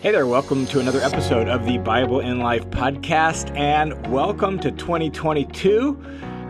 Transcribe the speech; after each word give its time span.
Hey 0.00 0.12
there, 0.12 0.26
welcome 0.26 0.64
to 0.68 0.80
another 0.80 1.02
episode 1.02 1.46
of 1.46 1.66
the 1.66 1.76
Bible 1.76 2.20
and 2.20 2.40
Life 2.40 2.64
podcast, 2.70 3.54
and 3.54 4.10
welcome 4.10 4.58
to 4.60 4.70
2022. 4.70 6.02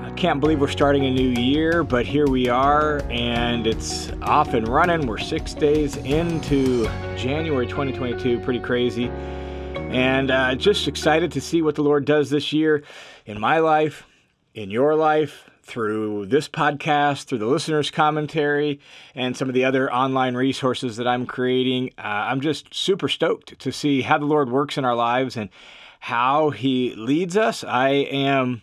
I 0.04 0.10
can't 0.12 0.38
believe 0.38 0.60
we're 0.60 0.68
starting 0.68 1.04
a 1.04 1.10
new 1.10 1.30
year, 1.30 1.82
but 1.82 2.06
here 2.06 2.28
we 2.28 2.48
are, 2.48 3.02
and 3.10 3.66
it's 3.66 4.12
off 4.22 4.54
and 4.54 4.68
running. 4.68 5.04
We're 5.04 5.18
six 5.18 5.52
days 5.52 5.96
into 5.96 6.84
January 7.16 7.66
2022, 7.66 8.38
pretty 8.38 8.60
crazy. 8.60 9.08
And 9.08 10.30
uh, 10.30 10.54
just 10.54 10.86
excited 10.86 11.32
to 11.32 11.40
see 11.40 11.60
what 11.60 11.74
the 11.74 11.82
Lord 11.82 12.04
does 12.04 12.30
this 12.30 12.52
year 12.52 12.84
in 13.26 13.40
my 13.40 13.58
life, 13.58 14.06
in 14.54 14.70
your 14.70 14.94
life, 14.94 15.50
through 15.70 16.26
this 16.26 16.48
podcast, 16.48 17.24
through 17.24 17.38
the 17.38 17.46
listeners' 17.46 17.90
commentary, 17.90 18.80
and 19.14 19.36
some 19.36 19.48
of 19.48 19.54
the 19.54 19.64
other 19.64 19.90
online 19.92 20.34
resources 20.34 20.96
that 20.96 21.06
I'm 21.06 21.26
creating. 21.26 21.92
Uh, 21.96 22.02
I'm 22.02 22.40
just 22.40 22.74
super 22.74 23.08
stoked 23.08 23.58
to 23.60 23.70
see 23.70 24.02
how 24.02 24.18
the 24.18 24.26
Lord 24.26 24.50
works 24.50 24.76
in 24.76 24.84
our 24.84 24.96
lives 24.96 25.36
and 25.36 25.48
how 26.00 26.50
He 26.50 26.92
leads 26.96 27.36
us. 27.36 27.62
I 27.62 27.90
am, 27.90 28.62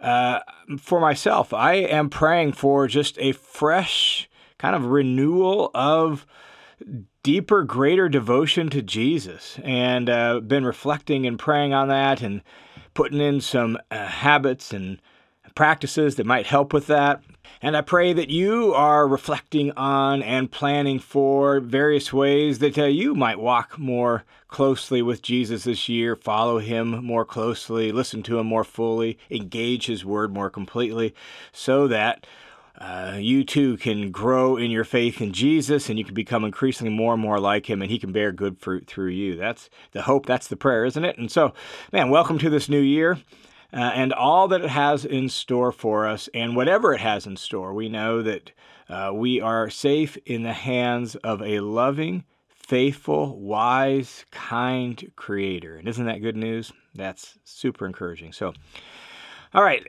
uh, 0.00 0.40
for 0.78 1.00
myself, 1.00 1.52
I 1.52 1.74
am 1.74 2.08
praying 2.08 2.52
for 2.52 2.88
just 2.88 3.18
a 3.18 3.32
fresh 3.32 4.28
kind 4.56 4.74
of 4.74 4.86
renewal 4.86 5.70
of 5.74 6.26
deeper, 7.22 7.62
greater 7.62 8.08
devotion 8.08 8.70
to 8.70 8.80
Jesus, 8.80 9.60
and 9.62 10.08
uh, 10.08 10.40
been 10.40 10.64
reflecting 10.64 11.26
and 11.26 11.38
praying 11.38 11.74
on 11.74 11.88
that 11.88 12.22
and 12.22 12.42
putting 12.94 13.20
in 13.20 13.40
some 13.40 13.78
uh, 13.90 14.06
habits 14.06 14.72
and 14.72 15.00
practices 15.54 16.16
that 16.16 16.26
might 16.26 16.46
help 16.46 16.72
with 16.72 16.86
that. 16.86 17.22
And 17.60 17.76
I 17.76 17.80
pray 17.80 18.12
that 18.12 18.28
you 18.28 18.74
are 18.74 19.06
reflecting 19.06 19.70
on 19.72 20.22
and 20.22 20.50
planning 20.50 20.98
for 20.98 21.60
various 21.60 22.12
ways 22.12 22.58
that 22.58 22.76
uh, 22.76 22.84
you 22.84 23.14
might 23.14 23.38
walk 23.38 23.78
more 23.78 24.24
closely 24.48 25.00
with 25.00 25.22
Jesus 25.22 25.64
this 25.64 25.88
year, 25.88 26.16
follow 26.16 26.58
him 26.58 27.04
more 27.04 27.24
closely, 27.24 27.92
listen 27.92 28.22
to 28.24 28.38
him 28.38 28.46
more 28.46 28.64
fully, 28.64 29.18
engage 29.30 29.86
his 29.86 30.04
word 30.04 30.32
more 30.32 30.50
completely, 30.50 31.14
so 31.52 31.86
that 31.88 32.26
uh, 32.78 33.16
you 33.18 33.44
too 33.44 33.76
can 33.76 34.10
grow 34.10 34.56
in 34.56 34.70
your 34.70 34.84
faith 34.84 35.20
in 35.20 35.32
Jesus 35.32 35.88
and 35.88 35.98
you 35.98 36.04
can 36.04 36.14
become 36.14 36.44
increasingly 36.44 36.92
more 36.92 37.12
and 37.12 37.22
more 37.22 37.38
like 37.38 37.70
him 37.70 37.80
and 37.80 37.90
he 37.90 37.98
can 37.98 38.12
bear 38.12 38.32
good 38.32 38.58
fruit 38.58 38.86
through 38.86 39.10
you. 39.10 39.36
That's 39.36 39.70
the 39.92 40.02
hope, 40.02 40.26
that's 40.26 40.48
the 40.48 40.56
prayer, 40.56 40.84
isn't 40.84 41.04
it? 41.04 41.16
And 41.16 41.30
so, 41.30 41.54
man, 41.92 42.10
welcome 42.10 42.38
to 42.38 42.50
this 42.50 42.68
new 42.68 42.80
year 42.80 43.18
uh, 43.72 43.92
and 43.94 44.12
all 44.12 44.48
that 44.48 44.62
it 44.62 44.70
has 44.70 45.04
in 45.04 45.28
store 45.28 45.72
for 45.72 46.06
us. 46.06 46.28
And 46.34 46.54
whatever 46.54 46.92
it 46.92 47.00
has 47.00 47.26
in 47.26 47.36
store, 47.36 47.72
we 47.72 47.88
know 47.88 48.22
that 48.22 48.52
uh, 48.88 49.12
we 49.14 49.40
are 49.40 49.70
safe 49.70 50.18
in 50.26 50.42
the 50.42 50.52
hands 50.52 51.14
of 51.16 51.40
a 51.42 51.60
loving, 51.60 52.24
faithful, 52.48 53.38
wise, 53.40 54.24
kind 54.30 55.10
creator. 55.16 55.76
And 55.76 55.88
isn't 55.88 56.04
that 56.04 56.20
good 56.20 56.36
news? 56.36 56.72
That's 56.94 57.38
super 57.44 57.86
encouraging. 57.86 58.32
So, 58.32 58.52
all 59.54 59.62
right, 59.62 59.84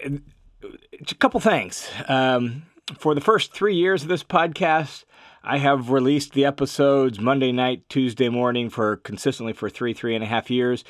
a 0.64 1.16
couple 1.16 1.40
things. 1.40 1.90
Um, 2.08 2.64
for 2.98 3.16
the 3.16 3.22
first 3.22 3.54
three 3.54 3.76
years 3.76 4.04
of 4.04 4.10
this 4.10 4.24
podcast, 4.24 5.04
I 5.44 5.58
have 5.58 5.90
released 5.90 6.34
the 6.34 6.46
episodes 6.46 7.20
Monday 7.20 7.52
night, 7.52 7.84
Tuesday 7.90 8.30
morning 8.30 8.70
for 8.70 8.96
consistently 8.98 9.52
for 9.52 9.70
three, 9.70 9.94
three 9.94 10.16
and 10.16 10.24
a 10.24 10.28
half 10.28 10.50
years 10.50 10.86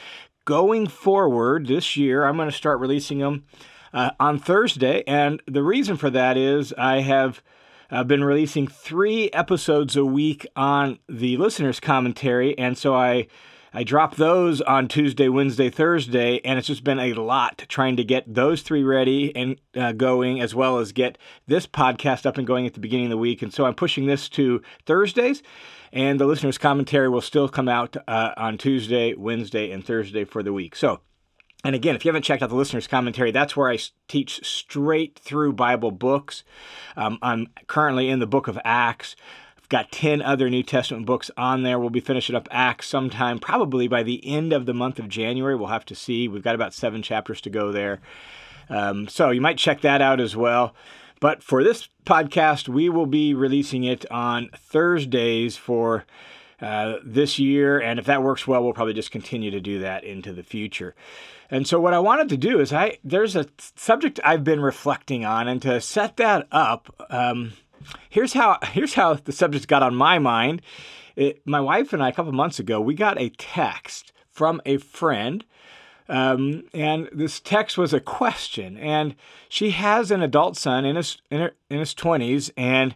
going 0.46 0.88
forward 0.88 1.68
this 1.68 1.98
year, 1.98 2.26
I'm 2.26 2.36
going 2.36 2.50
to 2.50 2.56
start 2.56 2.80
releasing 2.80 3.20
them 3.20 3.46
uh, 3.94 4.12
on 4.20 4.40
Thursday. 4.40 5.04
And 5.08 5.42
the 5.48 5.64
reason 5.64 5.98
for 5.98 6.10
that 6.10 6.38
is 6.38 6.74
I 6.78 7.02
have 7.02 7.42
uh, 7.92 8.04
been 8.04 8.24
releasing 8.24 8.68
three 8.68 9.30
episodes 9.32 9.96
a 9.96 10.06
week 10.06 10.48
on 10.56 11.00
the 11.08 11.38
listener's 11.38 11.80
commentary. 11.80 12.58
And 12.58 12.78
so 12.78 12.96
I. 12.96 13.28
I 13.74 13.84
drop 13.84 14.16
those 14.16 14.62
on 14.62 14.88
Tuesday, 14.88 15.30
Wednesday, 15.30 15.70
Thursday, 15.70 16.40
and 16.46 16.60
it's 16.60 16.68
just 16.68 16.84
been 16.84 17.00
a 17.00 17.14
lot 17.14 17.66
trying 17.68 17.96
to 17.98 18.04
get 18.04 18.32
those 18.32 18.62
three 18.62 18.84
ready 18.84 19.36
and 19.36 19.60
uh, 19.76 19.94
going, 19.94 20.42
as 20.42 20.54
well 20.54 20.78
as 20.78 20.92
get 20.92 21.18
this 21.48 21.66
podcast 21.66 22.26
up 22.26 22.38
and 22.38 22.46
going 22.46 22.68
at 22.68 22.76
the 22.76 22.80
beginning 22.80 23.08
of 23.08 23.12
the 23.12 23.18
week. 23.18 23.42
And 23.42 23.54
so 23.54 23.66
I'm 23.66 23.74
pushing 23.74 24.06
this 24.06 24.30
to 24.30 24.62
Thursdays 24.86 25.42
and 25.94 26.20
the 26.20 26.26
listener's 26.26 26.58
commentary 26.58 27.08
will 27.08 27.22
still 27.22 27.48
come 27.48 27.70
out 27.70 27.96
uh, 28.08 28.32
on 28.36 28.58
Tuesday, 28.58 29.14
Wednesday, 29.14 29.72
and 29.72 29.86
Thursday 29.86 30.26
for 30.26 30.42
the 30.42 30.52
week. 30.52 30.76
So, 30.76 31.02
and 31.64 31.76
again, 31.76 31.96
if 31.96 32.04
you 32.04 32.10
haven't 32.10 32.24
checked 32.24 32.42
out 32.42 32.50
the 32.50 32.56
listener's 32.56 32.88
commentary, 32.88 33.32
that's 33.32 33.56
where 33.56 33.70
I 33.70 33.78
teach 34.08 34.44
straight 34.46 35.20
through 35.20 35.54
Bible 35.54 35.92
books. 35.92 36.44
Um, 36.98 37.20
I'm 37.22 37.48
currently 37.68 38.10
in 38.10 38.20
the 38.20 38.28
book 38.28 38.48
of 38.48 38.60
Acts. 38.66 39.16
I've 39.64 39.70
got 39.70 39.94
10 39.94 40.22
other 40.22 40.50
New 40.50 40.62
Testament 40.62 41.06
books 41.06 41.32
on 41.38 41.64
there. 41.64 41.80
We'll 41.80 41.90
be 41.90 42.02
finishing 42.02 42.36
up 42.36 42.50
Acts 42.52 42.88
sometime, 42.88 43.40
probably 43.40 43.88
by 43.88 44.04
the 44.04 44.26
end 44.28 44.52
of 44.52 44.66
the 44.66 44.74
month 44.74 45.00
of 45.00 45.08
January. 45.08 45.56
We'll 45.56 45.68
have 45.68 45.86
to 45.86 45.96
see. 45.96 46.28
We've 46.28 46.44
got 46.44 46.54
about 46.54 46.74
seven 46.74 47.02
chapters 47.02 47.40
to 47.42 47.50
go 47.50 47.72
there. 47.72 48.02
Um, 48.70 49.08
so 49.08 49.30
you 49.30 49.40
might 49.40 49.58
check 49.58 49.80
that 49.80 50.02
out 50.02 50.20
as 50.20 50.36
well. 50.36 50.76
But 51.22 51.42
for 51.42 51.64
this 51.64 51.88
podcast, 52.06 52.68
we 52.68 52.90
will 52.90 53.06
be 53.06 53.34
releasing 53.34 53.86
it 53.86 54.06
on 54.12 54.50
Thursdays 54.54 55.56
for 55.56 56.04
uh, 56.62 56.98
this 57.02 57.40
year. 57.40 57.80
And 57.80 58.00
if 58.00 58.06
that 58.08 58.22
works 58.22 58.46
well, 58.46 58.62
we'll 58.62 58.74
probably 58.74 58.94
just 58.94 59.12
continue 59.12 59.50
to 59.50 59.62
do 59.62 59.80
that 59.80 60.04
into 60.04 60.34
the 60.34 60.44
future. 60.44 60.94
And 61.50 61.66
so, 61.66 61.80
what 61.80 61.94
I 61.94 62.00
wanted 62.00 62.28
to 62.30 62.38
do 62.38 62.60
is, 62.60 62.74
I 62.74 62.98
there's 63.04 63.36
a 63.38 63.46
subject 63.76 64.20
I've 64.24 64.44
been 64.44 64.60
reflecting 64.60 65.24
on, 65.24 65.48
and 65.48 65.62
to 65.62 65.80
set 65.80 66.18
that 66.18 66.48
up, 66.52 66.94
um, 67.10 67.54
here's 68.10 68.34
how 68.34 68.58
here's 68.64 68.94
how 68.94 69.16
the 69.16 69.32
subject 69.32 69.68
got 69.68 69.84
on 69.84 69.96
my 69.96 70.20
mind. 70.20 70.62
It, 71.16 71.46
my 71.46 71.62
wife 71.62 71.94
and 71.94 72.02
I, 72.02 72.10
a 72.10 72.14
couple 72.14 72.32
months 72.32 72.60
ago, 72.60 72.82
we 72.82 72.96
got 72.96 73.22
a 73.22 73.30
text 73.30 74.14
from 74.32 74.62
a 74.66 74.78
friend 74.78 75.46
um, 76.10 76.66
and 76.74 77.10
this 77.12 77.40
text 77.40 77.78
was 77.78 77.94
a 77.94 78.00
question. 78.00 78.78
And 78.78 79.16
she 79.50 79.72
has 79.72 80.12
an 80.12 80.22
adult 80.22 80.58
son 80.58 80.86
in 80.86 80.96
his 80.96 81.18
in, 81.30 81.42
her, 81.42 81.52
in 81.70 81.80
his 81.80 81.94
twenties, 81.94 82.52
and 82.58 82.96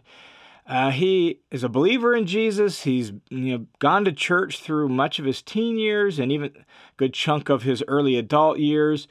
uh, 0.66 0.90
he 0.90 1.40
is 1.50 1.64
a 1.64 1.68
believer 1.68 2.14
in 2.14 2.26
Jesus. 2.26 2.82
He's 2.82 3.12
you 3.30 3.58
know 3.58 3.66
gone 3.78 4.04
to 4.04 4.12
church 4.12 4.60
through 4.60 4.88
much 4.88 5.18
of 5.18 5.24
his 5.24 5.42
teen 5.42 5.78
years 5.78 6.18
and 6.18 6.30
even 6.30 6.52
a 6.54 6.64
good 6.96 7.14
chunk 7.14 7.48
of 7.48 7.62
his 7.62 7.82
early 7.88 8.16
adult 8.16 8.58
years. 8.58 9.08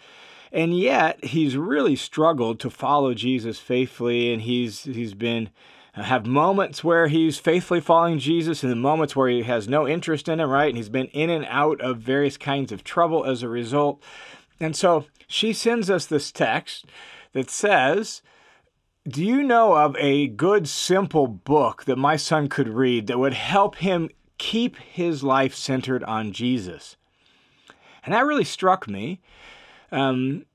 And 0.52 0.78
yet 0.78 1.24
he's 1.24 1.58
really 1.58 1.96
struggled 1.96 2.60
to 2.62 2.70
follow 2.70 3.14
Jesus 3.14 3.60
faithfully, 3.60 4.32
and 4.32 4.42
he's 4.42 4.84
he's 4.84 5.14
been 5.14 5.50
uh, 5.98 6.04
have 6.04 6.26
moments 6.26 6.84
where 6.84 7.08
he's 7.08 7.40
faithfully 7.40 7.82
following 7.82 8.20
Jesus 8.20 8.64
and 8.64 8.72
the 8.72 8.76
moments 8.76 9.16
where 9.16 9.30
he 9.30 9.44
has 9.44 9.68
no 9.68 9.88
interest 9.88 10.30
in 10.30 10.40
him, 10.40 10.50
right? 10.50 10.70
And 10.70 10.78
he's 10.78 10.90
been 10.90 11.08
in 11.08 11.30
and 11.30 11.46
out 11.50 11.82
of 11.82 11.98
various 12.00 12.38
kinds 12.38 12.72
of 12.72 12.84
trouble 12.84 13.26
as 13.26 13.42
a 13.42 13.50
result. 13.50 14.02
And 14.60 14.76
so 14.76 15.06
she 15.28 15.54
sends 15.54 15.90
us 15.90 16.06
this 16.06 16.32
text 16.32 16.86
that 17.34 17.50
says, 17.50 18.22
Do 19.08 19.26
you 19.26 19.44
know 19.44 19.74
of 19.74 19.96
a 19.98 20.28
good, 20.28 20.68
simple 20.68 21.28
book 21.28 21.86
that 21.86 21.98
my 21.98 22.16
son 22.16 22.48
could 22.48 22.70
read 22.70 23.08
that 23.08 23.20
would 23.20 23.34
help 23.34 23.78
him 23.78 24.10
keep 24.38 24.78
his 24.78 25.24
life 25.24 25.56
centered 25.56 26.04
on 26.04 26.32
Jesus? 26.32 26.96
And 28.06 28.14
that 28.14 28.26
really 28.26 28.46
struck 28.46 28.88
me. 28.88 29.20
Um, 29.92 30.46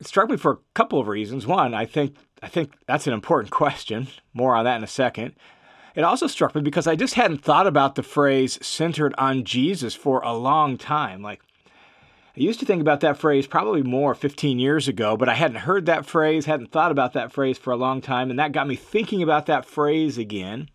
it 0.00 0.06
struck 0.06 0.30
me 0.30 0.36
for 0.36 0.52
a 0.52 0.58
couple 0.74 0.98
of 0.98 1.08
reasons. 1.08 1.46
One, 1.46 1.74
I 1.74 1.84
think 1.84 2.16
I 2.42 2.48
think 2.48 2.72
that's 2.86 3.06
an 3.06 3.12
important 3.12 3.50
question. 3.62 4.08
More 4.32 4.54
on 4.54 4.64
that 4.64 4.76
in 4.76 4.84
a 4.84 4.88
second. 4.88 5.34
It 5.94 6.04
also 6.04 6.26
struck 6.26 6.54
me 6.54 6.62
because 6.62 6.86
I 6.86 6.94
just 6.94 7.14
hadn't 7.14 7.42
thought 7.42 7.66
about 7.66 7.96
the 7.96 8.02
phrase 8.02 8.64
centered 8.64 9.14
on 9.18 9.44
Jesus 9.44 9.94
for 9.94 10.20
a 10.20 10.32
long 10.32 10.78
time. 10.78 11.20
Like, 11.20 11.40
I 12.36 12.40
used 12.40 12.60
to 12.60 12.66
think 12.66 12.80
about 12.80 13.00
that 13.00 13.18
phrase 13.18 13.48
probably 13.48 13.82
more 13.82 14.14
15 14.14 14.60
years 14.60 14.86
ago, 14.86 15.16
but 15.16 15.28
I 15.28 15.34
hadn't 15.34 15.58
heard 15.58 15.86
that 15.86 16.06
phrase, 16.06 16.46
hadn't 16.46 16.70
thought 16.70 16.92
about 16.92 17.12
that 17.14 17.32
phrase 17.32 17.58
for 17.58 17.72
a 17.72 17.76
long 17.76 18.00
time, 18.00 18.30
and 18.30 18.38
that 18.38 18.52
got 18.52 18.68
me 18.68 18.76
thinking 18.76 19.22
about 19.22 19.46
that 19.46 19.64
phrase 19.64 20.16
again. 20.16 20.70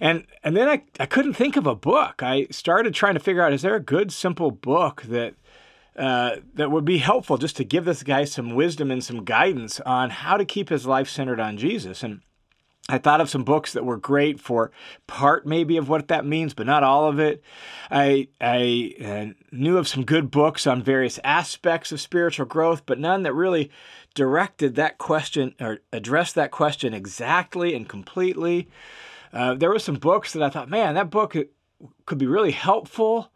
And 0.00 0.26
and 0.42 0.56
then 0.56 0.68
I, 0.68 0.82
I 0.98 1.06
couldn't 1.06 1.34
think 1.34 1.56
of 1.56 1.66
a 1.66 1.74
book. 1.74 2.22
I 2.22 2.46
started 2.50 2.94
trying 2.94 3.14
to 3.14 3.20
figure 3.20 3.42
out 3.42 3.52
is 3.52 3.62
there 3.62 3.74
a 3.74 3.80
good 3.80 4.12
simple 4.12 4.50
book 4.50 5.02
that 5.02 5.34
uh, 6.00 6.36
that 6.54 6.70
would 6.70 6.86
be 6.86 6.96
helpful 6.96 7.36
just 7.36 7.58
to 7.58 7.64
give 7.64 7.84
this 7.84 8.02
guy 8.02 8.24
some 8.24 8.54
wisdom 8.54 8.90
and 8.90 9.04
some 9.04 9.22
guidance 9.22 9.80
on 9.80 10.08
how 10.08 10.38
to 10.38 10.46
keep 10.46 10.70
his 10.70 10.86
life 10.86 11.10
centered 11.10 11.38
on 11.38 11.58
Jesus. 11.58 12.02
And 12.02 12.22
I 12.88 12.96
thought 12.96 13.20
of 13.20 13.28
some 13.28 13.44
books 13.44 13.74
that 13.74 13.84
were 13.84 13.98
great 13.98 14.40
for 14.40 14.72
part 15.06 15.46
maybe 15.46 15.76
of 15.76 15.90
what 15.90 16.08
that 16.08 16.24
means, 16.24 16.54
but 16.54 16.66
not 16.66 16.82
all 16.82 17.06
of 17.06 17.18
it. 17.18 17.42
I 17.90 18.28
I 18.40 18.94
uh, 19.04 19.26
knew 19.52 19.76
of 19.76 19.86
some 19.86 20.04
good 20.04 20.30
books 20.30 20.66
on 20.66 20.82
various 20.82 21.20
aspects 21.22 21.92
of 21.92 22.00
spiritual 22.00 22.46
growth, 22.46 22.86
but 22.86 22.98
none 22.98 23.22
that 23.24 23.34
really 23.34 23.70
directed 24.14 24.76
that 24.76 24.96
question 24.96 25.54
or 25.60 25.80
addressed 25.92 26.34
that 26.34 26.50
question 26.50 26.94
exactly 26.94 27.74
and 27.74 27.86
completely. 27.88 28.68
Uh, 29.34 29.52
there 29.54 29.70
were 29.70 29.78
some 29.78 29.96
books 29.96 30.32
that 30.32 30.42
I 30.42 30.48
thought, 30.48 30.70
man, 30.70 30.94
that 30.94 31.10
book 31.10 31.36
could 32.06 32.18
be 32.18 32.26
really 32.26 32.52
helpful, 32.52 33.30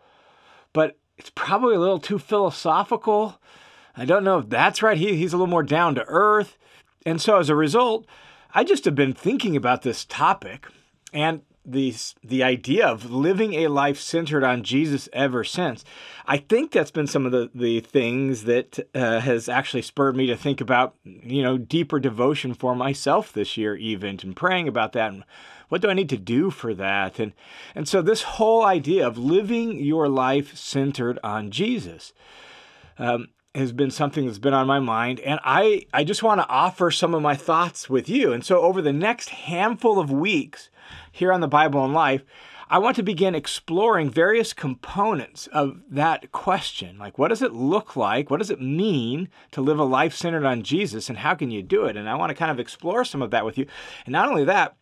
but 0.72 0.96
it's 1.16 1.30
probably 1.34 1.76
a 1.76 1.80
little 1.80 1.98
too 1.98 2.18
philosophical. 2.18 3.40
I 3.96 4.04
don't 4.04 4.24
know 4.24 4.38
if 4.38 4.48
that's 4.48 4.82
right. 4.82 4.96
He, 4.96 5.16
he's 5.16 5.32
a 5.32 5.36
little 5.36 5.46
more 5.46 5.62
down 5.62 5.94
to 5.94 6.04
earth. 6.06 6.58
And 7.06 7.20
so 7.20 7.38
as 7.38 7.48
a 7.48 7.54
result, 7.54 8.06
I 8.54 8.64
just 8.64 8.84
have 8.84 8.94
been 8.94 9.14
thinking 9.14 9.56
about 9.56 9.82
this 9.82 10.04
topic. 10.04 10.66
And 11.12 11.42
the 11.64 11.94
the 12.22 12.42
idea 12.42 12.86
of 12.86 13.10
living 13.10 13.54
a 13.54 13.68
life 13.68 13.98
centered 13.98 14.44
on 14.44 14.62
Jesus 14.62 15.08
ever 15.12 15.44
since. 15.44 15.84
I 16.26 16.36
think 16.36 16.70
that's 16.70 16.90
been 16.90 17.06
some 17.06 17.24
of 17.24 17.32
the 17.32 17.50
the 17.54 17.80
things 17.80 18.44
that 18.44 18.78
uh, 18.94 19.20
has 19.20 19.48
actually 19.48 19.82
spurred 19.82 20.16
me 20.16 20.26
to 20.26 20.36
think 20.36 20.60
about 20.60 20.94
you 21.04 21.42
know 21.42 21.56
deeper 21.56 21.98
devotion 21.98 22.54
for 22.54 22.74
myself 22.74 23.32
this 23.32 23.56
year, 23.56 23.76
even 23.76 24.18
and 24.22 24.36
praying 24.36 24.68
about 24.68 24.92
that. 24.92 25.12
And 25.12 25.24
what 25.68 25.80
do 25.80 25.88
I 25.88 25.94
need 25.94 26.08
to 26.10 26.16
do 26.16 26.50
for 26.50 26.74
that? 26.74 27.18
And 27.18 27.32
and 27.74 27.88
so 27.88 28.02
this 28.02 28.22
whole 28.22 28.64
idea 28.64 29.06
of 29.06 29.18
living 29.18 29.78
your 29.78 30.08
life 30.08 30.56
centered 30.56 31.18
on 31.22 31.50
Jesus. 31.50 32.12
Um, 32.98 33.28
has 33.56 33.72
been 33.72 33.90
something 33.90 34.26
that's 34.26 34.38
been 34.38 34.52
on 34.52 34.66
my 34.66 34.80
mind 34.80 35.20
and 35.20 35.38
I 35.44 35.86
I 35.92 36.02
just 36.02 36.24
want 36.24 36.40
to 36.40 36.48
offer 36.48 36.90
some 36.90 37.14
of 37.14 37.22
my 37.22 37.36
thoughts 37.36 37.88
with 37.88 38.08
you. 38.08 38.32
And 38.32 38.44
so 38.44 38.60
over 38.60 38.82
the 38.82 38.92
next 38.92 39.28
handful 39.28 40.00
of 40.00 40.10
weeks 40.10 40.70
here 41.12 41.32
on 41.32 41.40
the 41.40 41.46
Bible 41.46 41.84
and 41.84 41.94
Life, 41.94 42.24
I 42.68 42.78
want 42.78 42.96
to 42.96 43.02
begin 43.02 43.34
exploring 43.34 44.10
various 44.10 44.52
components 44.52 45.46
of 45.48 45.80
that 45.90 46.32
question. 46.32 46.98
Like, 46.98 47.18
what 47.18 47.28
does 47.28 47.42
it 47.42 47.52
look 47.52 47.94
like? 47.94 48.30
What 48.30 48.38
does 48.38 48.50
it 48.50 48.60
mean 48.60 49.28
to 49.52 49.60
live 49.60 49.78
a 49.78 49.84
life 49.84 50.14
centered 50.14 50.44
on 50.44 50.62
Jesus? 50.62 51.08
And 51.08 51.18
how 51.18 51.34
can 51.34 51.50
you 51.50 51.62
do 51.62 51.84
it? 51.84 51.96
And 51.96 52.08
I 52.08 52.14
want 52.14 52.30
to 52.30 52.34
kind 52.34 52.50
of 52.50 52.58
explore 52.58 53.04
some 53.04 53.22
of 53.22 53.30
that 53.30 53.44
with 53.44 53.58
you. 53.58 53.66
And 54.06 54.12
not 54.12 54.28
only 54.28 54.44
that, 54.44 54.76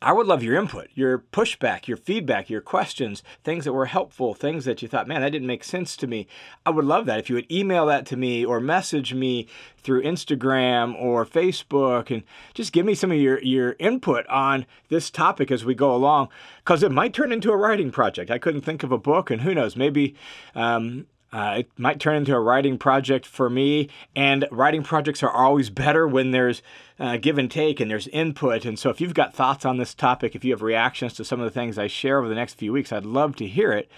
I 0.00 0.12
would 0.12 0.28
love 0.28 0.44
your 0.44 0.56
input, 0.56 0.88
your 0.94 1.18
pushback, 1.18 1.88
your 1.88 1.96
feedback, 1.96 2.48
your 2.48 2.60
questions, 2.60 3.24
things 3.42 3.64
that 3.64 3.72
were 3.72 3.86
helpful, 3.86 4.32
things 4.32 4.64
that 4.64 4.80
you 4.80 4.86
thought, 4.86 5.08
man, 5.08 5.22
that 5.22 5.30
didn't 5.30 5.48
make 5.48 5.64
sense 5.64 5.96
to 5.96 6.06
me. 6.06 6.28
I 6.64 6.70
would 6.70 6.84
love 6.84 7.06
that 7.06 7.18
if 7.18 7.28
you 7.28 7.34
would 7.34 7.50
email 7.50 7.86
that 7.86 8.06
to 8.06 8.16
me 8.16 8.44
or 8.44 8.60
message 8.60 9.12
me 9.12 9.48
through 9.76 10.04
Instagram 10.04 10.94
or 11.00 11.26
Facebook 11.26 12.12
and 12.12 12.22
just 12.54 12.72
give 12.72 12.86
me 12.86 12.94
some 12.94 13.10
of 13.10 13.18
your, 13.18 13.42
your 13.42 13.74
input 13.80 14.24
on 14.28 14.66
this 14.88 15.10
topic 15.10 15.50
as 15.50 15.64
we 15.64 15.74
go 15.74 15.92
along, 15.92 16.28
because 16.58 16.84
it 16.84 16.92
might 16.92 17.12
turn 17.12 17.32
into 17.32 17.50
a 17.50 17.56
writing 17.56 17.90
project. 17.90 18.30
I 18.30 18.38
couldn't 18.38 18.62
think 18.62 18.84
of 18.84 18.92
a 18.92 18.98
book, 18.98 19.32
and 19.32 19.42
who 19.42 19.54
knows, 19.54 19.74
maybe 19.74 20.14
um, 20.54 21.06
uh, 21.32 21.56
it 21.58 21.70
might 21.76 22.00
turn 22.00 22.16
into 22.16 22.34
a 22.34 22.40
writing 22.40 22.78
project 22.78 23.26
for 23.26 23.50
me, 23.50 23.88
and 24.16 24.46
writing 24.50 24.82
projects 24.82 25.22
are 25.22 25.30
always 25.30 25.70
better 25.84 26.06
when 26.06 26.30
there's 26.30 26.62
uh, 26.98 27.16
give 27.16 27.38
and 27.38 27.50
take 27.50 27.80
and 27.80 27.90
there's 27.90 28.08
input. 28.08 28.64
And 28.64 28.78
so, 28.78 28.90
if 28.90 29.00
you've 29.00 29.14
got 29.14 29.34
thoughts 29.34 29.64
on 29.64 29.76
this 29.76 29.94
topic, 29.94 30.34
if 30.34 30.44
you 30.44 30.52
have 30.52 30.62
reactions 30.62 31.14
to 31.14 31.24
some 31.24 31.40
of 31.40 31.44
the 31.44 31.50
things 31.50 31.78
I 31.78 31.86
share 31.86 32.18
over 32.18 32.28
the 32.28 32.34
next 32.34 32.54
few 32.54 32.72
weeks, 32.72 32.92
I'd 32.92 33.04
love 33.04 33.36
to 33.36 33.46
hear 33.46 33.72
it. 33.72 33.90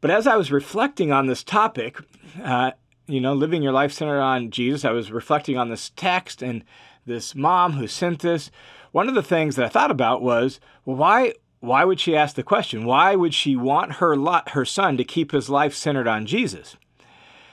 But 0.00 0.10
as 0.10 0.26
I 0.26 0.36
was 0.36 0.52
reflecting 0.52 1.10
on 1.10 1.26
this 1.26 1.42
topic, 1.42 1.98
uh, 2.42 2.72
you 3.06 3.20
know, 3.20 3.34
living 3.34 3.62
your 3.62 3.72
life 3.72 3.92
centered 3.92 4.20
on 4.20 4.50
Jesus, 4.50 4.84
I 4.84 4.90
was 4.90 5.10
reflecting 5.10 5.56
on 5.56 5.68
this 5.68 5.90
text 5.96 6.42
and 6.42 6.64
this 7.06 7.34
mom 7.34 7.72
who 7.72 7.86
sent 7.86 8.20
this. 8.20 8.50
One 8.92 9.08
of 9.08 9.14
the 9.14 9.22
things 9.22 9.56
that 9.56 9.64
I 9.64 9.68
thought 9.68 9.90
about 9.90 10.22
was, 10.22 10.60
well, 10.84 10.96
why 10.96 11.34
why 11.60 11.84
would 11.84 12.00
she 12.00 12.16
ask 12.16 12.36
the 12.36 12.42
question? 12.42 12.84
Why 12.84 13.16
would 13.16 13.34
she 13.34 13.56
want 13.56 13.94
her 13.94 14.16
lot, 14.16 14.50
her 14.50 14.64
son 14.64 14.96
to 14.96 15.04
keep 15.04 15.32
his 15.32 15.48
life 15.48 15.74
centered 15.74 16.06
on 16.06 16.26
Jesus? 16.26 16.76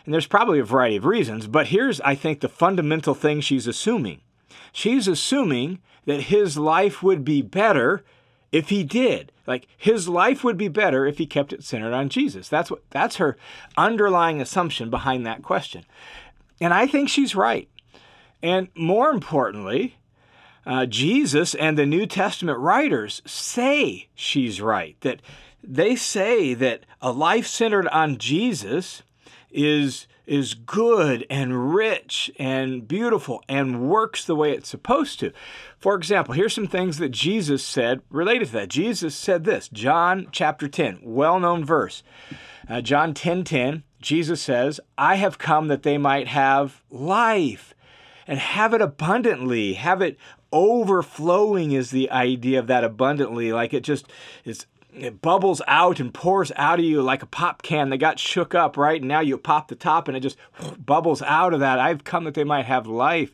And 0.05 0.13
there's 0.13 0.27
probably 0.27 0.59
a 0.59 0.65
variety 0.65 0.97
of 0.97 1.05
reasons, 1.05 1.47
but 1.47 1.67
here's 1.67 2.01
I 2.01 2.15
think 2.15 2.41
the 2.41 2.49
fundamental 2.49 3.13
thing 3.13 3.41
she's 3.41 3.67
assuming. 3.67 4.19
She's 4.71 5.07
assuming 5.07 5.79
that 6.05 6.23
his 6.23 6.57
life 6.57 7.01
would 7.01 7.23
be 7.23 7.41
better 7.41 8.03
if 8.51 8.69
he 8.69 8.83
did. 8.83 9.31
Like 9.47 9.67
his 9.77 10.07
life 10.07 10.43
would 10.43 10.57
be 10.57 10.67
better 10.67 11.05
if 11.05 11.17
he 11.17 11.25
kept 11.25 11.53
it 11.53 11.63
centered 11.63 11.93
on 11.93 12.09
Jesus. 12.09 12.49
That's 12.49 12.69
what 12.69 12.81
that's 12.89 13.17
her 13.17 13.37
underlying 13.77 14.41
assumption 14.41 14.89
behind 14.89 15.25
that 15.25 15.41
question. 15.41 15.85
And 16.61 16.73
I 16.73 16.87
think 16.87 17.09
she's 17.09 17.35
right. 17.35 17.69
And 18.41 18.67
more 18.75 19.09
importantly, 19.09 19.95
uh, 20.65 20.85
Jesus 20.85 21.55
and 21.55 21.77
the 21.77 21.85
New 21.85 22.05
Testament 22.05 22.59
writers 22.59 23.21
say 23.25 24.07
she's 24.15 24.61
right, 24.61 24.95
that 25.01 25.21
they 25.63 25.95
say 25.95 26.53
that 26.53 26.85
a 27.01 27.11
life 27.11 27.47
centered 27.47 27.87
on 27.87 28.17
Jesus 28.17 29.03
is, 29.51 30.07
is 30.25 30.53
good 30.53 31.25
and 31.29 31.73
rich 31.73 32.31
and 32.37 32.87
beautiful 32.87 33.41
and 33.47 33.89
works 33.89 34.25
the 34.25 34.35
way 34.35 34.51
it's 34.51 34.69
supposed 34.69 35.19
to. 35.19 35.31
For 35.77 35.95
example, 35.95 36.33
here's 36.33 36.53
some 36.53 36.67
things 36.67 36.97
that 36.97 37.09
Jesus 37.09 37.63
said 37.63 38.01
related 38.09 38.47
to 38.47 38.53
that. 38.53 38.69
Jesus 38.69 39.15
said 39.15 39.43
this, 39.43 39.67
John 39.69 40.27
chapter 40.31 40.67
10, 40.67 40.99
well 41.03 41.39
known 41.39 41.63
verse. 41.63 42.03
Uh, 42.69 42.81
John 42.81 43.13
10 43.13 43.43
10, 43.43 43.83
Jesus 44.01 44.41
says, 44.41 44.79
I 44.97 45.15
have 45.15 45.37
come 45.37 45.67
that 45.67 45.83
they 45.83 45.97
might 45.97 46.27
have 46.29 46.81
life 46.89 47.73
and 48.27 48.39
have 48.39 48.73
it 48.73 48.81
abundantly, 48.81 49.73
have 49.73 50.01
it 50.01 50.17
overflowing 50.53 51.73
is 51.73 51.91
the 51.91 52.09
idea 52.09 52.59
of 52.59 52.67
that 52.67 52.85
abundantly. 52.85 53.51
Like 53.51 53.73
it 53.73 53.83
just 53.83 54.07
is 54.45 54.65
it 54.95 55.21
bubbles 55.21 55.61
out 55.67 55.99
and 55.99 56.13
pours 56.13 56.51
out 56.55 56.79
of 56.79 56.85
you 56.85 57.01
like 57.01 57.23
a 57.23 57.27
pop 57.27 57.63
can 57.63 57.89
that 57.89 57.97
got 57.97 58.19
shook 58.19 58.53
up, 58.53 58.77
right? 58.77 59.01
And 59.01 59.07
now 59.07 59.21
you 59.21 59.37
pop 59.37 59.67
the 59.67 59.75
top 59.75 60.07
and 60.07 60.15
it 60.15 60.21
just 60.21 60.37
bubbles 60.77 61.21
out 61.23 61.53
of 61.53 61.59
that. 61.59 61.79
I've 61.79 62.03
come 62.03 62.25
that 62.25 62.35
they 62.35 62.43
might 62.43 62.65
have 62.65 62.85
life 62.85 63.33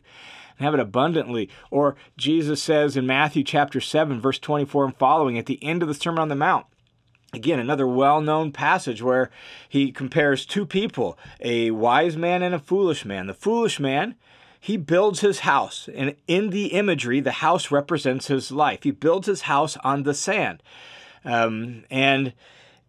and 0.58 0.64
have 0.64 0.74
it 0.74 0.80
abundantly. 0.80 1.50
Or 1.70 1.96
Jesus 2.16 2.62
says 2.62 2.96
in 2.96 3.06
Matthew 3.06 3.44
chapter 3.44 3.80
7, 3.80 4.20
verse 4.20 4.38
24 4.38 4.86
and 4.86 4.96
following, 4.96 5.38
at 5.38 5.46
the 5.46 5.62
end 5.62 5.82
of 5.82 5.88
the 5.88 5.94
Sermon 5.94 6.20
on 6.20 6.28
the 6.28 6.34
Mount, 6.34 6.66
Again, 7.32 7.60
another 7.60 7.86
well 7.86 8.20
known 8.20 8.50
passage 8.50 9.02
where 9.02 9.30
he 9.68 9.92
compares 9.92 10.44
two 10.44 10.66
people, 10.66 11.16
a 11.40 11.70
wise 11.70 12.16
man 12.16 12.42
and 12.42 12.52
a 12.54 12.58
foolish 12.58 13.04
man. 13.04 13.28
The 13.28 13.34
foolish 13.34 13.78
man 13.78 14.16
he 14.62 14.76
builds 14.76 15.20
his 15.20 15.40
house, 15.40 15.88
and 15.94 16.14
in 16.28 16.50
the 16.50 16.66
imagery, 16.66 17.20
the 17.20 17.32
house 17.32 17.70
represents 17.70 18.26
his 18.26 18.52
life. 18.52 18.82
He 18.82 18.90
builds 18.90 19.26
his 19.26 19.42
house 19.42 19.78
on 19.78 20.02
the 20.02 20.12
sand, 20.12 20.62
um, 21.24 21.84
and 21.90 22.34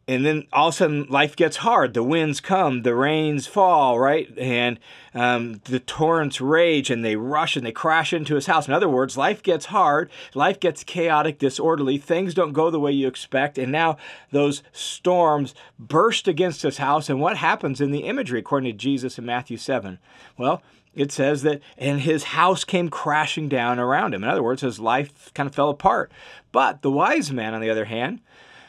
and 0.05 0.25
then 0.25 0.47
all 0.51 0.67
of 0.67 0.73
a 0.73 0.77
sudden 0.77 1.05
life 1.07 1.37
gets 1.37 1.57
hard. 1.57 1.93
The 1.93 2.03
winds 2.03 2.41
come, 2.41 2.81
the 2.81 2.93
rains 2.93 3.47
fall, 3.47 3.97
right, 3.97 4.27
and 4.37 4.79
um, 5.13 5.61
the 5.63 5.79
torrents 5.79 6.41
rage, 6.41 6.89
and 6.89 7.05
they 7.05 7.15
rush 7.15 7.55
and 7.55 7.65
they 7.65 7.71
crash 7.71 8.11
into 8.11 8.35
his 8.35 8.47
house. 8.47 8.67
In 8.67 8.73
other 8.73 8.89
words, 8.89 9.15
life 9.15 9.41
gets 9.41 9.67
hard, 9.67 10.11
life 10.33 10.59
gets 10.59 10.83
chaotic, 10.83 11.39
disorderly. 11.39 11.97
Things 11.97 12.33
don't 12.33 12.51
go 12.51 12.69
the 12.69 12.81
way 12.81 12.91
you 12.91 13.07
expect, 13.07 13.57
and 13.57 13.71
now 13.71 13.95
those 14.31 14.61
storms 14.73 15.55
burst 15.79 16.27
against 16.27 16.63
his 16.63 16.79
house. 16.79 17.09
And 17.09 17.21
what 17.21 17.37
happens 17.37 17.79
in 17.79 17.91
the 17.91 17.99
imagery, 17.99 18.41
according 18.41 18.73
to 18.73 18.77
Jesus 18.77 19.17
in 19.17 19.25
Matthew 19.25 19.55
seven? 19.55 19.99
Well 20.37 20.61
it 20.93 21.11
says 21.11 21.43
that, 21.43 21.61
and 21.77 22.01
his 22.01 22.23
house 22.23 22.63
came 22.63 22.89
crashing 22.89 23.47
down 23.47 23.79
around 23.79 24.13
him. 24.13 24.23
In 24.23 24.29
other 24.29 24.43
words, 24.43 24.61
his 24.61 24.79
life 24.79 25.33
kind 25.33 25.47
of 25.47 25.55
fell 25.55 25.69
apart. 25.69 26.11
But 26.51 26.81
the 26.81 26.91
wise 26.91 27.31
man, 27.31 27.53
on 27.53 27.61
the 27.61 27.69
other 27.69 27.85
hand, 27.85 28.19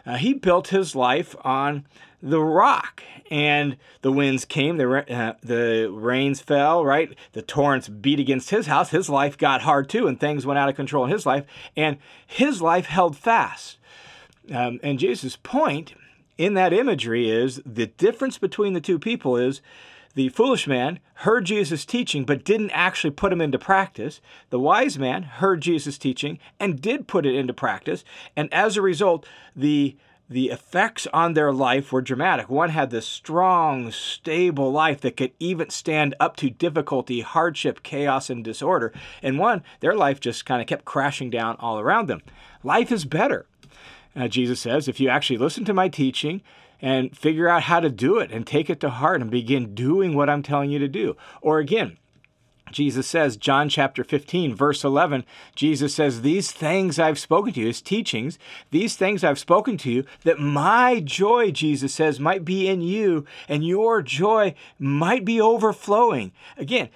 uh, 0.06 0.16
he 0.16 0.34
built 0.34 0.69
his 0.69 0.94
life 0.94 1.34
on 1.42 1.84
the 2.22 2.40
rock, 2.40 3.02
and 3.30 3.76
the 4.02 4.12
winds 4.12 4.44
came, 4.44 4.76
the 4.76 5.12
uh, 5.12 5.35
the 5.42 5.90
rains 5.90 6.40
fell, 6.40 6.85
right? 6.85 7.16
The 7.32 7.42
torrents 7.42 7.88
beat 7.88 8.20
against 8.20 8.50
his 8.50 8.66
house. 8.66 8.90
His 8.90 9.08
life 9.08 9.37
got 9.37 9.62
hard 9.62 9.88
too, 9.88 10.06
and 10.06 10.18
things 10.18 10.47
went 10.47 10.58
out 10.58 10.68
of 10.68 10.76
control 10.76 11.04
in 11.04 11.11
his 11.11 11.26
life, 11.26 11.44
and 11.76 11.99
his 12.26 12.62
life 12.62 12.87
held 12.87 13.16
fast. 13.16 13.78
Um, 14.52 14.78
and 14.82 14.99
Jesus' 14.99 15.37
point 15.37 15.94
in 16.38 16.54
that 16.54 16.73
imagery 16.73 17.30
is 17.30 17.61
the 17.66 17.87
difference 17.87 18.38
between 18.38 18.73
the 18.73 18.80
two 18.80 18.99
people 18.99 19.37
is 19.37 19.61
the 20.14 20.28
foolish 20.28 20.66
man 20.66 20.99
heard 21.14 21.47
Jesus' 21.47 21.85
teaching 21.85 22.25
but 22.25 22.45
didn't 22.45 22.71
actually 22.71 23.11
put 23.11 23.33
him 23.33 23.40
into 23.40 23.59
practice. 23.59 24.21
The 24.50 24.59
wise 24.59 24.99
man 24.99 25.23
heard 25.23 25.62
Jesus' 25.62 25.99
teaching 25.99 26.38
and 26.61 26.81
did 26.81 27.07
put 27.07 27.26
it 27.26 27.35
into 27.35 27.54
practice. 27.54 28.04
And 28.37 28.52
as 28.52 28.76
a 28.76 28.83
result, 28.83 29.26
the 29.57 29.97
the 30.28 30.49
effects 30.49 31.07
on 31.12 31.35
their 31.35 31.52
life 31.52 31.92
were 31.92 32.00
dramatic. 32.00 32.49
One 32.49 32.71
had 32.71 32.90
this 32.90 33.07
strong, 33.07 33.90
stable 33.90 34.73
life 34.73 35.02
that 35.02 35.16
could 35.16 35.33
even 35.38 35.69
stand 35.69 36.14
up 36.19 36.37
to 36.37 36.49
difficulty, 36.49 37.21
hardship, 37.21 37.83
chaos, 37.83 38.31
and 38.31 38.42
disorder. 38.42 38.95
And 39.23 39.38
one, 39.38 39.62
their 39.81 39.95
life 39.95 40.21
just 40.21 40.47
kind 40.47 40.62
of 40.62 40.66
kept 40.66 40.87
crashing 40.87 41.28
down 41.28 41.57
all 41.59 41.78
around 41.78 42.07
them. 42.07 42.23
Life 42.62 42.90
is 42.90 43.04
better. 43.04 43.45
Uh, 44.16 44.28
Jesus 44.28 44.61
says, 44.61 44.88
if 44.88 45.00
you 45.00 45.09
actually 45.11 45.38
listen 45.38 45.66
to 45.66 45.75
my 45.75 45.88
teaching, 45.88 46.40
and 46.82 47.16
figure 47.16 47.48
out 47.48 47.62
how 47.62 47.80
to 47.80 47.88
do 47.88 48.18
it 48.18 48.30
and 48.30 48.46
take 48.46 48.68
it 48.68 48.80
to 48.80 48.90
heart 48.90 49.22
and 49.22 49.30
begin 49.30 49.74
doing 49.74 50.14
what 50.14 50.28
I'm 50.28 50.42
telling 50.42 50.70
you 50.70 50.80
to 50.80 50.88
do. 50.88 51.16
Or 51.40 51.60
again, 51.60 51.96
Jesus 52.72 53.06
says, 53.06 53.36
John 53.36 53.68
chapter 53.68 54.02
15, 54.02 54.54
verse 54.54 54.82
11, 54.82 55.24
Jesus 55.54 55.94
says, 55.94 56.22
These 56.22 56.50
things 56.50 56.98
I've 56.98 57.18
spoken 57.18 57.52
to 57.52 57.60
you, 57.60 57.66
his 57.66 57.82
teachings, 57.82 58.38
these 58.70 58.96
things 58.96 59.22
I've 59.22 59.38
spoken 59.38 59.76
to 59.78 59.90
you, 59.90 60.04
that 60.24 60.40
my 60.40 61.00
joy, 61.00 61.50
Jesus 61.50 61.94
says, 61.94 62.18
might 62.18 62.44
be 62.44 62.68
in 62.68 62.80
you 62.80 63.26
and 63.48 63.64
your 63.64 64.02
joy 64.02 64.54
might 64.78 65.24
be 65.24 65.40
overflowing. 65.40 66.32
Again, 66.56 66.88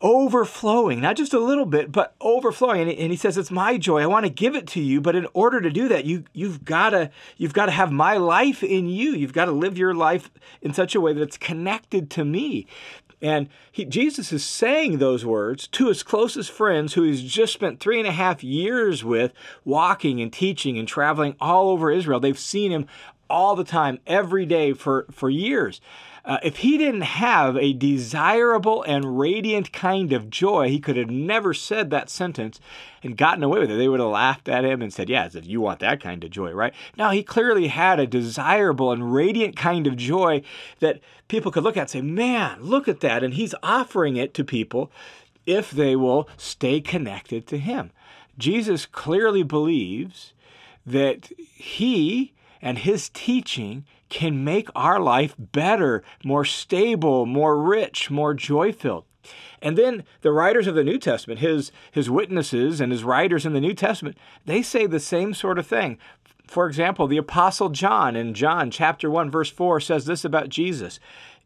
overflowing, 0.00 1.00
not 1.00 1.16
just 1.16 1.34
a 1.34 1.38
little 1.38 1.66
bit, 1.66 1.90
but 1.90 2.14
overflowing. 2.20 2.88
And 2.88 3.10
he 3.10 3.16
says, 3.16 3.36
"It's 3.36 3.50
my 3.50 3.78
joy. 3.78 4.02
I 4.02 4.06
want 4.06 4.26
to 4.26 4.30
give 4.30 4.54
it 4.54 4.66
to 4.68 4.80
you, 4.80 5.00
but 5.00 5.16
in 5.16 5.26
order 5.34 5.60
to 5.60 5.70
do 5.70 5.88
that, 5.88 6.04
you 6.04 6.24
you've 6.32 6.64
got 6.64 6.90
to 6.90 7.10
you've 7.36 7.52
got 7.52 7.66
to 7.66 7.72
have 7.72 7.90
my 7.90 8.16
life 8.16 8.62
in 8.62 8.88
you. 8.88 9.12
You've 9.12 9.32
got 9.32 9.46
to 9.46 9.52
live 9.52 9.78
your 9.78 9.94
life 9.94 10.30
in 10.62 10.72
such 10.72 10.94
a 10.94 11.00
way 11.00 11.12
that 11.12 11.22
it's 11.22 11.38
connected 11.38 12.10
to 12.10 12.24
me." 12.24 12.66
And 13.20 13.48
he, 13.72 13.84
Jesus 13.84 14.32
is 14.32 14.44
saying 14.44 14.98
those 14.98 15.26
words 15.26 15.66
to 15.68 15.88
his 15.88 16.04
closest 16.04 16.52
friends 16.52 16.94
who 16.94 17.02
he's 17.02 17.22
just 17.22 17.52
spent 17.52 17.80
three 17.80 17.98
and 17.98 18.06
a 18.06 18.12
half 18.12 18.44
years 18.44 19.04
with, 19.04 19.32
walking 19.64 20.20
and 20.20 20.32
teaching 20.32 20.78
and 20.78 20.86
traveling 20.86 21.34
all 21.40 21.70
over 21.70 21.90
Israel. 21.90 22.20
They've 22.20 22.38
seen 22.38 22.70
him 22.70 22.86
all 23.28 23.56
the 23.56 23.64
time, 23.64 23.98
every 24.06 24.46
day 24.46 24.72
for, 24.72 25.06
for 25.10 25.28
years. 25.28 25.80
Uh, 26.28 26.38
if 26.42 26.58
he 26.58 26.76
didn't 26.76 27.00
have 27.00 27.56
a 27.56 27.72
desirable 27.72 28.82
and 28.82 29.18
radiant 29.18 29.72
kind 29.72 30.12
of 30.12 30.28
joy, 30.28 30.68
he 30.68 30.78
could 30.78 30.98
have 30.98 31.08
never 31.08 31.54
said 31.54 31.88
that 31.88 32.10
sentence 32.10 32.60
and 33.02 33.16
gotten 33.16 33.42
away 33.42 33.60
with 33.60 33.70
it. 33.70 33.76
They 33.76 33.88
would 33.88 33.98
have 33.98 34.10
laughed 34.10 34.46
at 34.46 34.62
him 34.62 34.82
and 34.82 34.92
said, 34.92 35.08
Yeah, 35.08 35.26
if 35.32 35.46
you 35.46 35.62
want 35.62 35.80
that 35.80 36.02
kind 36.02 36.22
of 36.22 36.30
joy, 36.30 36.52
right? 36.52 36.74
Now, 36.98 37.12
he 37.12 37.22
clearly 37.22 37.68
had 37.68 37.98
a 37.98 38.06
desirable 38.06 38.92
and 38.92 39.14
radiant 39.14 39.56
kind 39.56 39.86
of 39.86 39.96
joy 39.96 40.42
that 40.80 41.00
people 41.28 41.50
could 41.50 41.64
look 41.64 41.78
at 41.78 41.80
and 41.80 41.90
say, 41.90 42.02
Man, 42.02 42.60
look 42.60 42.88
at 42.88 43.00
that. 43.00 43.24
And 43.24 43.32
he's 43.32 43.54
offering 43.62 44.16
it 44.16 44.34
to 44.34 44.44
people 44.44 44.92
if 45.46 45.70
they 45.70 45.96
will 45.96 46.28
stay 46.36 46.78
connected 46.82 47.46
to 47.46 47.56
him. 47.56 47.90
Jesus 48.36 48.84
clearly 48.84 49.42
believes 49.42 50.34
that 50.84 51.32
he 51.54 52.34
and 52.60 52.78
his 52.78 53.08
teaching 53.08 53.84
can 54.08 54.44
make 54.44 54.68
our 54.74 54.98
life 55.00 55.34
better, 55.38 56.02
more 56.24 56.44
stable, 56.44 57.26
more 57.26 57.60
rich, 57.60 58.10
more 58.10 58.34
joy 58.34 58.72
filled. 58.72 59.04
And 59.60 59.76
then 59.76 60.04
the 60.22 60.32
writers 60.32 60.66
of 60.66 60.74
the 60.74 60.84
New 60.84 60.98
Testament, 60.98 61.40
his, 61.40 61.72
his 61.90 62.08
witnesses 62.08 62.80
and 62.80 62.92
his 62.92 63.04
writers 63.04 63.44
in 63.44 63.52
the 63.52 63.60
New 63.60 63.74
Testament, 63.74 64.16
they 64.46 64.62
say 64.62 64.86
the 64.86 65.00
same 65.00 65.34
sort 65.34 65.58
of 65.58 65.66
thing. 65.66 65.98
For 66.46 66.66
example, 66.66 67.06
the 67.06 67.18
Apostle 67.18 67.68
John 67.68 68.16
in 68.16 68.32
John 68.32 68.70
chapter 68.70 69.10
1, 69.10 69.30
verse 69.30 69.50
4 69.50 69.80
says 69.80 70.06
this 70.06 70.24
about 70.24 70.48
Jesus. 70.48 70.98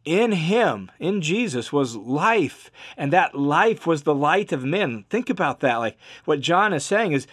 In 0.04 0.32
him, 0.32 0.90
in 0.98 1.22
Jesus, 1.22 1.72
was 1.72 1.96
life, 1.96 2.70
and 2.96 3.12
that 3.12 3.36
life 3.36 3.86
was 3.86 4.02
the 4.02 4.14
light 4.14 4.52
of 4.52 4.64
men. 4.64 5.04
Think 5.10 5.30
about 5.30 5.60
that. 5.60 5.76
Like 5.76 5.96
what 6.24 6.40
John 6.40 6.72
is 6.72 6.84
saying 6.84 7.12
is 7.12 7.26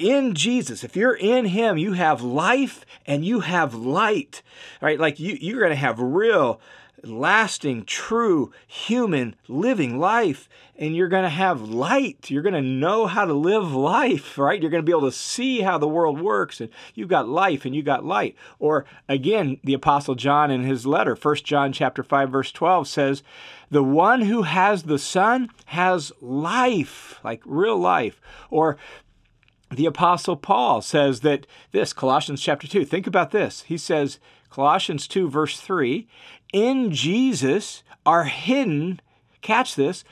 in 0.00 0.34
Jesus, 0.34 0.82
if 0.82 0.96
you're 0.96 1.14
in 1.14 1.46
Him, 1.46 1.78
you 1.78 1.92
have 1.92 2.22
life 2.22 2.84
and 3.06 3.24
you 3.24 3.40
have 3.40 3.74
light, 3.74 4.42
right? 4.80 4.98
Like 4.98 5.20
you, 5.20 5.36
you're 5.40 5.60
going 5.60 5.70
to 5.70 5.76
have 5.76 6.00
real, 6.00 6.60
lasting, 7.04 7.84
true, 7.84 8.52
human, 8.66 9.36
living 9.48 9.98
life, 9.98 10.48
and 10.76 10.96
you're 10.96 11.08
going 11.08 11.24
to 11.24 11.28
have 11.28 11.60
light. 11.60 12.30
You're 12.30 12.42
going 12.42 12.54
to 12.54 12.62
know 12.62 13.06
how 13.06 13.26
to 13.26 13.34
live 13.34 13.72
life, 13.72 14.38
right? 14.38 14.60
You're 14.60 14.70
going 14.70 14.82
to 14.82 14.86
be 14.86 14.92
able 14.92 15.10
to 15.10 15.16
see 15.16 15.60
how 15.60 15.78
the 15.78 15.88
world 15.88 16.20
works, 16.20 16.60
and 16.60 16.70
you've 16.94 17.08
got 17.08 17.28
life 17.28 17.64
and 17.64 17.74
you 17.74 17.82
got 17.82 18.04
light. 18.04 18.36
Or 18.58 18.86
again, 19.08 19.58
the 19.62 19.74
Apostle 19.74 20.14
John 20.14 20.50
in 20.50 20.62
his 20.62 20.86
letter, 20.86 21.14
1 21.14 21.36
John 21.36 21.72
chapter 21.72 22.02
5, 22.02 22.30
verse 22.30 22.52
12 22.52 22.88
says, 22.88 23.22
the 23.70 23.84
one 23.84 24.22
who 24.22 24.42
has 24.42 24.82
the 24.82 24.98
Son 24.98 25.48
has 25.66 26.10
life, 26.20 27.20
like 27.22 27.40
real 27.44 27.78
life. 27.78 28.20
Or 28.50 28.76
the 29.70 29.86
apostle 29.86 30.36
Paul 30.36 30.82
says 30.82 31.20
that 31.20 31.46
this 31.72 31.92
Colossians 31.92 32.40
chapter 32.42 32.66
2 32.66 32.84
think 32.84 33.06
about 33.06 33.30
this 33.30 33.62
he 33.62 33.78
says 33.78 34.18
Colossians 34.50 35.06
2 35.06 35.28
verse 35.30 35.60
3 35.60 36.08
in 36.52 36.92
Jesus 36.92 37.82
are 38.04 38.24
hidden 38.24 39.00
catch 39.42 39.74
this 39.74 40.04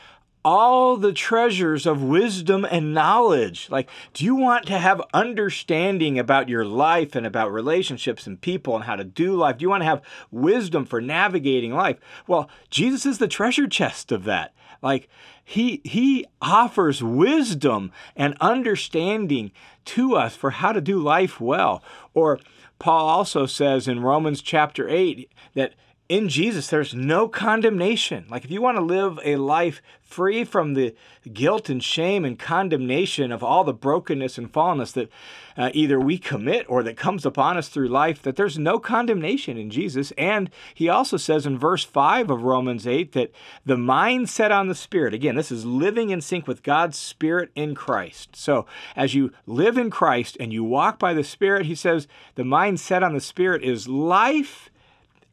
all 0.44 0.96
the 0.96 1.12
treasures 1.12 1.84
of 1.84 2.02
wisdom 2.02 2.66
and 2.70 2.94
knowledge. 2.94 3.68
Like, 3.70 3.90
do 4.14 4.24
you 4.24 4.34
want 4.34 4.66
to 4.66 4.78
have 4.78 5.02
understanding 5.12 6.18
about 6.18 6.48
your 6.48 6.64
life 6.64 7.14
and 7.14 7.26
about 7.26 7.52
relationships 7.52 8.26
and 8.26 8.40
people 8.40 8.74
and 8.74 8.84
how 8.84 8.96
to 8.96 9.04
do 9.04 9.36
life? 9.36 9.58
Do 9.58 9.64
you 9.64 9.68
want 9.68 9.82
to 9.82 9.88
have 9.88 10.02
wisdom 10.30 10.84
for 10.86 11.00
navigating 11.02 11.74
life? 11.74 11.98
Well, 12.26 12.48
Jesus 12.70 13.04
is 13.04 13.18
the 13.18 13.28
treasure 13.28 13.66
chest 13.66 14.10
of 14.12 14.24
that. 14.24 14.54
Like, 14.82 15.08
he, 15.44 15.80
he 15.84 16.26
offers 16.40 17.02
wisdom 17.02 17.92
and 18.14 18.36
understanding 18.40 19.50
to 19.86 20.14
us 20.14 20.36
for 20.36 20.50
how 20.50 20.72
to 20.72 20.80
do 20.80 20.98
life 20.98 21.40
well. 21.40 21.82
Or 22.14 22.38
Paul 22.78 23.08
also 23.08 23.46
says 23.46 23.88
in 23.88 24.00
Romans 24.02 24.40
chapter 24.40 24.88
8 24.88 25.30
that 25.54 25.74
in 26.08 26.30
Jesus, 26.30 26.68
there's 26.68 26.94
no 26.94 27.28
condemnation. 27.28 28.24
Like, 28.30 28.42
if 28.42 28.50
you 28.50 28.62
want 28.62 28.78
to 28.78 28.82
live 28.82 29.18
a 29.24 29.36
life 29.36 29.82
free 30.00 30.42
from 30.42 30.72
the 30.72 30.94
guilt 31.34 31.68
and 31.68 31.84
shame 31.84 32.24
and 32.24 32.38
condemnation 32.38 33.30
of 33.30 33.44
all 33.44 33.62
the 33.62 33.74
brokenness 33.74 34.38
and 34.38 34.50
fallenness 34.50 34.94
that 34.94 35.10
uh, 35.54 35.70
either 35.74 36.00
we 36.00 36.16
commit 36.16 36.64
or 36.66 36.82
that 36.82 36.96
comes 36.96 37.26
upon 37.26 37.58
us 37.58 37.68
through 37.68 37.88
life, 37.88 38.22
that 38.22 38.36
there's 38.36 38.58
no 38.58 38.78
condemnation 38.78 39.58
in 39.58 39.68
Jesus. 39.68 40.10
And 40.16 40.48
he 40.72 40.88
also 40.88 41.18
says 41.18 41.44
in 41.44 41.58
verse 41.58 41.84
5 41.84 42.30
of 42.30 42.42
Romans 42.42 42.86
8 42.86 43.12
that 43.12 43.30
the 43.66 43.76
mind 43.76 44.30
set 44.30 44.50
on 44.50 44.68
the 44.68 44.74
Spirit, 44.74 45.12
again, 45.12 45.34
this 45.34 45.52
is 45.52 45.66
living 45.66 46.08
in 46.08 46.22
sync 46.22 46.46
with 46.46 46.62
God's 46.62 46.96
Spirit 46.96 47.50
in 47.54 47.74
Christ. 47.74 48.34
So, 48.34 48.64
as 48.96 49.14
you 49.14 49.30
live 49.46 49.76
in 49.76 49.90
Christ 49.90 50.38
and 50.40 50.54
you 50.54 50.64
walk 50.64 50.98
by 50.98 51.12
the 51.12 51.24
Spirit, 51.24 51.66
he 51.66 51.74
says 51.74 52.08
the 52.34 52.44
mind 52.44 52.80
set 52.80 53.02
on 53.02 53.12
the 53.12 53.20
Spirit 53.20 53.62
is 53.62 53.88
life 53.88 54.70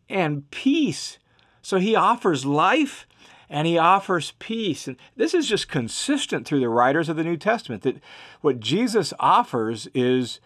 and 0.09 0.49
peace. 0.51 1.19
So 1.61 1.77
he 1.77 1.95
offers 1.95 2.45
life 2.45 3.07
and 3.49 3.67
he 3.67 3.77
offers 3.77 4.33
peace. 4.39 4.87
And 4.87 4.97
this 5.15 5.33
is 5.33 5.47
just 5.47 5.67
consistent 5.67 6.45
through 6.45 6.59
the 6.59 6.69
writers 6.69 7.09
of 7.09 7.15
the 7.15 7.23
New 7.23 7.37
Testament 7.37 7.83
that 7.83 8.01
what 8.41 8.59
Jesus 8.59 9.13
offers 9.19 9.87
is 9.93 10.39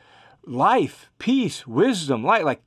life, 0.45 1.09
peace, 1.19 1.65
wisdom, 1.65 2.23
light. 2.23 2.45
Like 2.45 2.61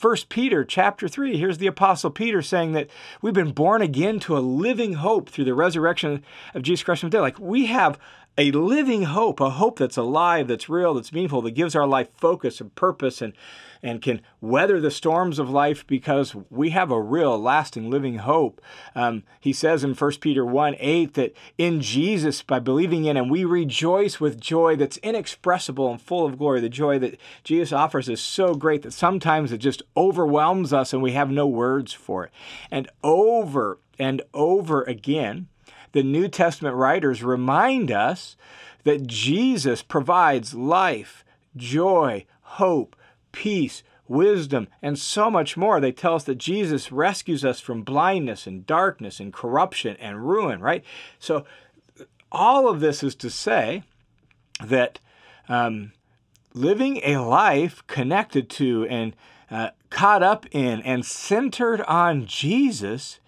1 0.00 0.16
Peter 0.28 0.64
chapter 0.64 1.06
3, 1.06 1.36
here's 1.36 1.58
the 1.58 1.66
apostle 1.66 2.10
Peter 2.10 2.42
saying 2.42 2.72
that 2.72 2.88
we've 3.20 3.34
been 3.34 3.52
born 3.52 3.82
again 3.82 4.18
to 4.20 4.36
a 4.36 4.40
living 4.40 4.94
hope 4.94 5.28
through 5.28 5.44
the 5.44 5.54
resurrection 5.54 6.24
of 6.54 6.62
Jesus 6.62 6.82
Christ 6.82 7.00
from 7.00 7.10
the 7.10 7.18
dead. 7.18 7.22
Like 7.22 7.38
we 7.38 7.66
have 7.66 7.98
a 8.38 8.50
living 8.50 9.02
hope, 9.04 9.40
a 9.40 9.50
hope 9.50 9.78
that's 9.78 9.96
alive, 9.96 10.48
that's 10.48 10.68
real, 10.68 10.94
that's 10.94 11.12
meaningful, 11.12 11.42
that 11.42 11.50
gives 11.50 11.76
our 11.76 11.86
life 11.86 12.08
focus 12.14 12.62
and 12.62 12.74
purpose 12.74 13.20
and, 13.20 13.34
and 13.82 14.00
can 14.00 14.22
weather 14.40 14.80
the 14.80 14.90
storms 14.90 15.38
of 15.38 15.50
life 15.50 15.86
because 15.86 16.34
we 16.48 16.70
have 16.70 16.90
a 16.90 17.00
real, 17.00 17.38
lasting, 17.38 17.90
living 17.90 18.18
hope. 18.18 18.62
Um, 18.94 19.24
he 19.38 19.52
says 19.52 19.84
in 19.84 19.94
1 19.94 20.12
Peter 20.20 20.46
1 20.46 20.76
8 20.78 21.14
that 21.14 21.36
in 21.58 21.82
Jesus, 21.82 22.42
by 22.42 22.58
believing 22.58 23.04
in 23.04 23.18
Him, 23.18 23.28
we 23.28 23.44
rejoice 23.44 24.18
with 24.18 24.40
joy 24.40 24.76
that's 24.76 24.96
inexpressible 24.98 25.90
and 25.90 26.00
full 26.00 26.24
of 26.24 26.38
glory. 26.38 26.60
The 26.60 26.70
joy 26.70 26.98
that 27.00 27.18
Jesus 27.44 27.72
offers 27.72 28.08
is 28.08 28.20
so 28.20 28.54
great 28.54 28.80
that 28.82 28.92
sometimes 28.92 29.52
it 29.52 29.58
just 29.58 29.82
overwhelms 29.94 30.72
us 30.72 30.94
and 30.94 31.02
we 31.02 31.12
have 31.12 31.30
no 31.30 31.46
words 31.46 31.92
for 31.92 32.24
it. 32.24 32.30
And 32.70 32.88
over 33.02 33.78
and 33.98 34.22
over 34.32 34.84
again, 34.84 35.48
the 35.92 36.02
New 36.02 36.28
Testament 36.28 36.76
writers 36.76 37.22
remind 37.22 37.90
us 37.90 38.36
that 38.84 39.06
Jesus 39.06 39.82
provides 39.82 40.54
life, 40.54 41.24
joy, 41.56 42.26
hope, 42.42 42.96
peace, 43.30 43.82
wisdom, 44.08 44.68
and 44.82 44.98
so 44.98 45.30
much 45.30 45.56
more. 45.56 45.80
They 45.80 45.92
tell 45.92 46.14
us 46.14 46.24
that 46.24 46.36
Jesus 46.36 46.92
rescues 46.92 47.44
us 47.44 47.60
from 47.60 47.82
blindness 47.82 48.46
and 48.46 48.66
darkness 48.66 49.20
and 49.20 49.32
corruption 49.32 49.96
and 50.00 50.28
ruin, 50.28 50.60
right? 50.60 50.84
So, 51.18 51.44
all 52.30 52.68
of 52.68 52.80
this 52.80 53.02
is 53.02 53.14
to 53.16 53.30
say 53.30 53.82
that 54.64 54.98
um, 55.48 55.92
living 56.54 57.00
a 57.04 57.18
life 57.18 57.86
connected 57.86 58.48
to 58.50 58.86
and 58.88 59.14
uh, 59.50 59.70
caught 59.90 60.22
up 60.22 60.46
in 60.50 60.80
and 60.82 61.04
centered 61.04 61.82
on 61.82 62.26
Jesus 62.26 63.20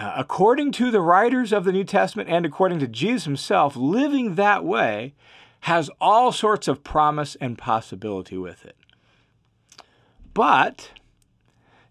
uh, 0.00 0.14
according 0.16 0.72
to 0.72 0.90
the 0.90 1.00
writers 1.02 1.52
of 1.52 1.64
the 1.64 1.72
New 1.72 1.84
Testament 1.84 2.30
and 2.30 2.46
according 2.46 2.78
to 2.78 2.86
Jesus 2.86 3.24
himself, 3.24 3.76
living 3.76 4.36
that 4.36 4.64
way 4.64 5.12
has 5.60 5.90
all 6.00 6.32
sorts 6.32 6.68
of 6.68 6.82
promise 6.82 7.36
and 7.38 7.58
possibility 7.58 8.38
with 8.38 8.64
it. 8.64 8.76
But 10.32 10.92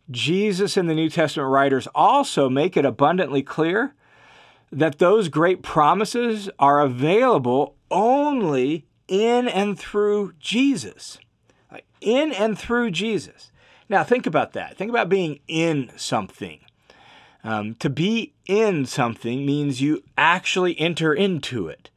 Jesus 0.10 0.76
and 0.76 0.90
the 0.90 0.96
New 0.96 1.10
Testament 1.10 1.52
writers 1.52 1.88
also 1.94 2.50
make 2.50 2.76
it 2.76 2.84
abundantly 2.84 3.44
clear 3.44 3.94
that 4.72 4.98
those 4.98 5.30
great 5.30 5.62
promises 5.62 6.50
are 6.58 6.82
available 6.82 7.76
only 7.92 8.88
in 9.08 9.48
and 9.48 9.78
through 9.78 10.34
Jesus. 10.40 11.20
In 12.02 12.32
and 12.32 12.58
through 12.58 12.90
Jesus. 12.90 13.52
Now, 13.88 14.04
think 14.04 14.26
about 14.26 14.54
that. 14.54 14.78
Think 14.78 14.90
about 14.90 15.10
being 15.10 15.42
in 15.48 15.92
something. 15.96 16.62
Um, 17.44 17.76
to 17.76 17.90
be 17.90 18.34
in 18.48 18.86
something 18.86 19.46
means 19.46 19.82
you 19.82 20.04
actually 20.18 20.78
enter 20.80 21.14
into 21.14 21.68
it, 21.68 21.90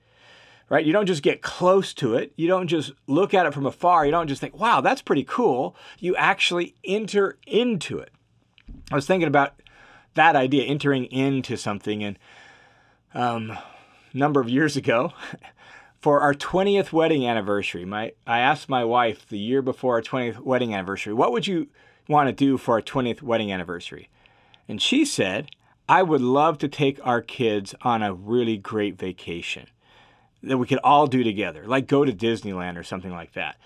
right? 0.68 0.84
You 0.84 0.92
don't 0.92 1.06
just 1.06 1.22
get 1.22 1.42
close 1.42 1.92
to 1.94 2.14
it. 2.14 2.32
You 2.36 2.46
don't 2.46 2.68
just 2.68 2.92
look 3.08 3.34
at 3.34 3.46
it 3.46 3.52
from 3.52 3.66
afar. 3.66 4.04
You 4.06 4.12
don't 4.12 4.28
just 4.28 4.40
think, 4.40 4.56
wow, 4.56 4.80
that's 4.80 5.02
pretty 5.02 5.24
cool. 5.24 5.74
You 5.98 6.14
actually 6.16 6.74
enter 6.84 7.38
into 7.46 7.98
it. 7.98 8.10
I 8.90 8.94
was 8.94 9.06
thinking 9.06 9.26
about 9.26 9.60
that 10.14 10.36
idea, 10.36 10.64
entering 10.64 11.06
into 11.06 11.56
something, 11.56 12.04
and 12.04 12.18
um, 13.14 13.50
a 13.50 13.62
number 14.12 14.40
of 14.40 14.48
years 14.48 14.76
ago, 14.76 15.12
for 16.00 16.20
our 16.20 16.34
20th 16.34 16.92
wedding 16.92 17.26
anniversary, 17.26 17.84
my 17.84 18.12
I 18.26 18.40
asked 18.40 18.68
my 18.68 18.84
wife 18.84 19.28
the 19.28 19.38
year 19.38 19.62
before 19.62 19.94
our 19.94 20.02
20th 20.02 20.40
wedding 20.40 20.74
anniversary, 20.74 21.14
what 21.14 21.32
would 21.32 21.46
you 21.46 21.68
want 22.08 22.28
to 22.28 22.32
do 22.32 22.58
for 22.58 22.74
our 22.74 22.82
20th 22.82 23.22
wedding 23.22 23.52
anniversary? 23.52 24.08
And 24.72 24.80
she 24.80 25.04
said, 25.04 25.50
I 25.86 26.02
would 26.02 26.22
love 26.22 26.56
to 26.60 26.66
take 26.66 26.98
our 27.04 27.20
kids 27.20 27.74
on 27.82 28.02
a 28.02 28.14
really 28.14 28.56
great 28.56 28.98
vacation 28.98 29.66
that 30.42 30.56
we 30.56 30.66
could 30.66 30.78
all 30.78 31.06
do 31.06 31.22
together, 31.22 31.64
like 31.66 31.86
go 31.86 32.06
to 32.06 32.10
Disneyland 32.10 32.78
or 32.78 32.82
something 32.82 33.10
like 33.10 33.34
that. 33.34 33.58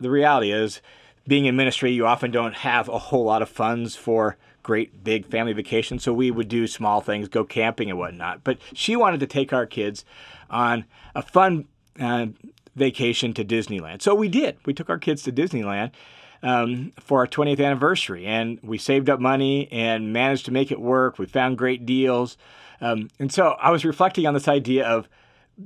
The 0.00 0.10
reality 0.10 0.50
is, 0.50 0.80
being 1.28 1.46
in 1.46 1.54
ministry, 1.54 1.92
you 1.92 2.08
often 2.08 2.32
don't 2.32 2.56
have 2.56 2.88
a 2.88 2.98
whole 2.98 3.22
lot 3.22 3.40
of 3.40 3.48
funds 3.48 3.94
for 3.94 4.36
great 4.64 5.04
big 5.04 5.26
family 5.26 5.52
vacations, 5.52 6.02
so 6.02 6.12
we 6.12 6.32
would 6.32 6.48
do 6.48 6.66
small 6.66 7.00
things, 7.00 7.28
go 7.28 7.44
camping 7.44 7.88
and 7.88 7.96
whatnot. 7.96 8.42
But 8.42 8.58
she 8.72 8.96
wanted 8.96 9.20
to 9.20 9.28
take 9.28 9.52
our 9.52 9.64
kids 9.64 10.04
on 10.50 10.86
a 11.14 11.22
fun 11.22 11.68
uh, 12.00 12.26
vacation 12.74 13.32
to 13.34 13.44
Disneyland. 13.44 14.02
So 14.02 14.12
we 14.12 14.26
did. 14.26 14.56
We 14.66 14.74
took 14.74 14.90
our 14.90 14.98
kids 14.98 15.22
to 15.22 15.30
Disneyland 15.30 15.92
um, 16.42 16.92
for 17.00 17.20
our 17.20 17.26
20th 17.26 17.64
anniversary, 17.64 18.26
and 18.26 18.58
we 18.62 18.78
saved 18.78 19.10
up 19.10 19.20
money 19.20 19.68
and 19.72 20.12
managed 20.12 20.46
to 20.46 20.52
make 20.52 20.70
it 20.70 20.80
work. 20.80 21.18
We 21.18 21.26
found 21.26 21.58
great 21.58 21.86
deals. 21.86 22.36
Um, 22.80 23.08
and 23.18 23.32
so 23.32 23.56
I 23.60 23.70
was 23.70 23.84
reflecting 23.84 24.26
on 24.26 24.34
this 24.34 24.48
idea 24.48 24.86
of 24.86 25.08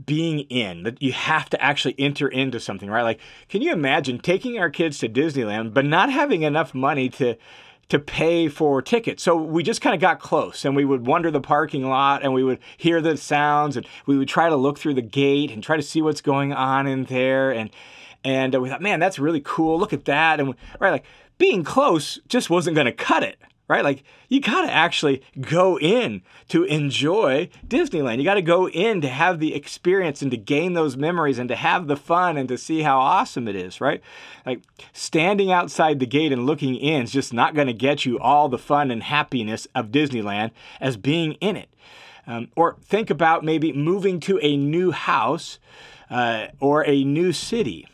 being 0.06 0.40
in 0.40 0.84
that 0.84 1.02
you 1.02 1.12
have 1.12 1.50
to 1.50 1.62
actually 1.62 1.94
enter 1.98 2.26
into 2.26 2.58
something 2.58 2.88
right 2.88 3.02
like 3.02 3.20
can 3.50 3.60
you 3.60 3.70
imagine 3.70 4.18
taking 4.18 4.58
our 4.58 4.70
kids 4.70 4.96
to 4.96 5.06
disneyland 5.06 5.74
but 5.74 5.84
not 5.84 6.10
having 6.10 6.40
enough 6.40 6.72
money 6.72 7.10
to 7.10 7.36
to 7.92 7.98
pay 7.98 8.48
for 8.48 8.80
tickets. 8.80 9.22
So 9.22 9.36
we 9.36 9.62
just 9.62 9.82
kind 9.82 9.94
of 9.94 10.00
got 10.00 10.18
close 10.18 10.64
and 10.64 10.74
we 10.74 10.82
would 10.82 11.06
wander 11.06 11.30
the 11.30 11.42
parking 11.42 11.86
lot 11.86 12.22
and 12.22 12.32
we 12.32 12.42
would 12.42 12.58
hear 12.78 13.02
the 13.02 13.18
sounds 13.18 13.76
and 13.76 13.86
we 14.06 14.16
would 14.16 14.28
try 14.28 14.48
to 14.48 14.56
look 14.56 14.78
through 14.78 14.94
the 14.94 15.02
gate 15.02 15.50
and 15.50 15.62
try 15.62 15.76
to 15.76 15.82
see 15.82 16.00
what's 16.00 16.22
going 16.22 16.54
on 16.54 16.86
in 16.86 17.04
there 17.04 17.50
and 17.50 17.68
and 18.24 18.54
we 18.60 18.68
thought, 18.68 18.82
man, 18.82 19.00
that's 19.00 19.18
really 19.18 19.40
cool. 19.40 19.78
Look 19.78 19.92
at 19.92 20.04
that. 20.06 20.40
And 20.40 20.54
right, 20.78 20.90
like 20.90 21.04
being 21.38 21.64
close 21.64 22.18
just 22.28 22.50
wasn't 22.50 22.74
going 22.74 22.86
to 22.86 22.92
cut 22.92 23.22
it 23.22 23.38
right? 23.72 23.84
Like 23.84 24.04
you 24.28 24.38
got 24.38 24.66
to 24.66 24.70
actually 24.70 25.22
go 25.40 25.78
in 25.78 26.20
to 26.48 26.64
enjoy 26.64 27.48
Disneyland. 27.66 28.18
You 28.18 28.24
got 28.24 28.34
to 28.34 28.42
go 28.42 28.68
in 28.68 29.00
to 29.00 29.08
have 29.08 29.38
the 29.38 29.54
experience 29.54 30.20
and 30.20 30.30
to 30.30 30.36
gain 30.36 30.74
those 30.74 30.96
memories 30.96 31.38
and 31.38 31.48
to 31.48 31.56
have 31.56 31.86
the 31.86 31.96
fun 31.96 32.36
and 32.36 32.48
to 32.50 32.58
see 32.58 32.82
how 32.82 32.98
awesome 32.98 33.48
it 33.48 33.56
is, 33.56 33.80
right? 33.80 34.02
Like 34.44 34.60
standing 34.92 35.50
outside 35.50 36.00
the 36.00 36.06
gate 36.06 36.32
and 36.32 36.44
looking 36.44 36.76
in 36.76 37.04
is 37.04 37.12
just 37.12 37.32
not 37.32 37.54
going 37.54 37.66
to 37.66 37.72
get 37.72 38.04
you 38.04 38.18
all 38.18 38.50
the 38.50 38.58
fun 38.58 38.90
and 38.90 39.02
happiness 39.02 39.66
of 39.74 39.86
Disneyland 39.86 40.50
as 40.78 40.98
being 40.98 41.32
in 41.34 41.56
it. 41.56 41.70
Um, 42.26 42.48
or 42.54 42.76
think 42.84 43.08
about 43.08 43.42
maybe 43.42 43.72
moving 43.72 44.20
to 44.20 44.38
a 44.42 44.54
new 44.54 44.90
house 44.90 45.58
uh, 46.10 46.48
or 46.60 46.86
a 46.86 47.04
new 47.04 47.32
city. 47.32 47.86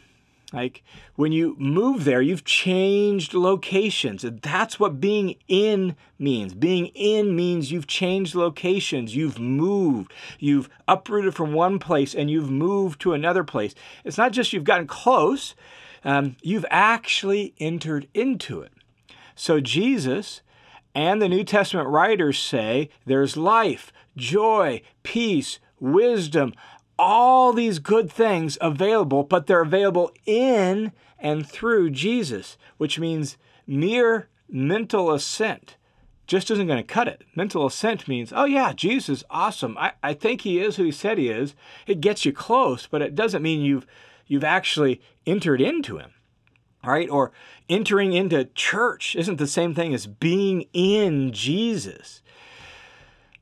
Like 0.52 0.82
when 1.14 1.32
you 1.32 1.56
move 1.58 2.04
there, 2.04 2.22
you've 2.22 2.44
changed 2.44 3.34
locations. 3.34 4.24
That's 4.42 4.80
what 4.80 5.00
being 5.00 5.36
in 5.46 5.94
means. 6.18 6.54
Being 6.54 6.86
in 6.94 7.36
means 7.36 7.70
you've 7.70 7.86
changed 7.86 8.34
locations, 8.34 9.14
you've 9.14 9.38
moved, 9.38 10.12
you've 10.38 10.70
uprooted 10.86 11.34
from 11.34 11.52
one 11.52 11.78
place 11.78 12.14
and 12.14 12.30
you've 12.30 12.50
moved 12.50 13.00
to 13.02 13.12
another 13.12 13.44
place. 13.44 13.74
It's 14.04 14.16
not 14.16 14.32
just 14.32 14.54
you've 14.54 14.64
gotten 14.64 14.86
close, 14.86 15.54
um, 16.02 16.36
you've 16.40 16.66
actually 16.70 17.54
entered 17.60 18.08
into 18.14 18.62
it. 18.62 18.72
So 19.34 19.60
Jesus 19.60 20.40
and 20.94 21.20
the 21.20 21.28
New 21.28 21.44
Testament 21.44 21.88
writers 21.88 22.38
say 22.38 22.88
there's 23.04 23.36
life, 23.36 23.92
joy, 24.16 24.80
peace, 25.02 25.58
wisdom, 25.78 26.54
all 26.98 27.52
these 27.52 27.78
good 27.78 28.10
things 28.10 28.58
available, 28.60 29.22
but 29.22 29.46
they're 29.46 29.62
available 29.62 30.12
in 30.26 30.92
and 31.18 31.48
through 31.48 31.90
Jesus, 31.90 32.56
which 32.76 32.98
means 32.98 33.36
mere 33.66 34.28
mental 34.48 35.12
assent 35.12 35.76
just 36.28 36.50
isn't 36.50 36.66
going 36.66 36.78
to 36.78 36.84
cut 36.94 37.08
it. 37.08 37.24
Mental 37.34 37.66
assent 37.66 38.06
means, 38.06 38.32
oh 38.36 38.44
yeah, 38.44 38.72
Jesus 38.74 39.08
is 39.08 39.24
awesome. 39.30 39.76
I, 39.78 39.92
I 40.02 40.12
think 40.12 40.42
he 40.42 40.60
is 40.60 40.76
who 40.76 40.84
he 40.84 40.92
said 40.92 41.16
he 41.16 41.30
is. 41.30 41.54
It 41.86 42.02
gets 42.02 42.24
you 42.24 42.32
close, 42.32 42.86
but 42.86 43.02
it 43.02 43.14
doesn't 43.16 43.42
mean 43.42 43.62
you've 43.62 43.86
you've 44.26 44.44
actually 44.44 45.00
entered 45.26 45.60
into 45.60 45.96
him. 45.96 46.12
Right? 46.84 47.08
Or 47.10 47.32
entering 47.68 48.12
into 48.12 48.44
church 48.54 49.16
isn't 49.16 49.36
the 49.36 49.48
same 49.48 49.74
thing 49.74 49.92
as 49.94 50.06
being 50.06 50.66
in 50.72 51.32
Jesus. 51.32 52.22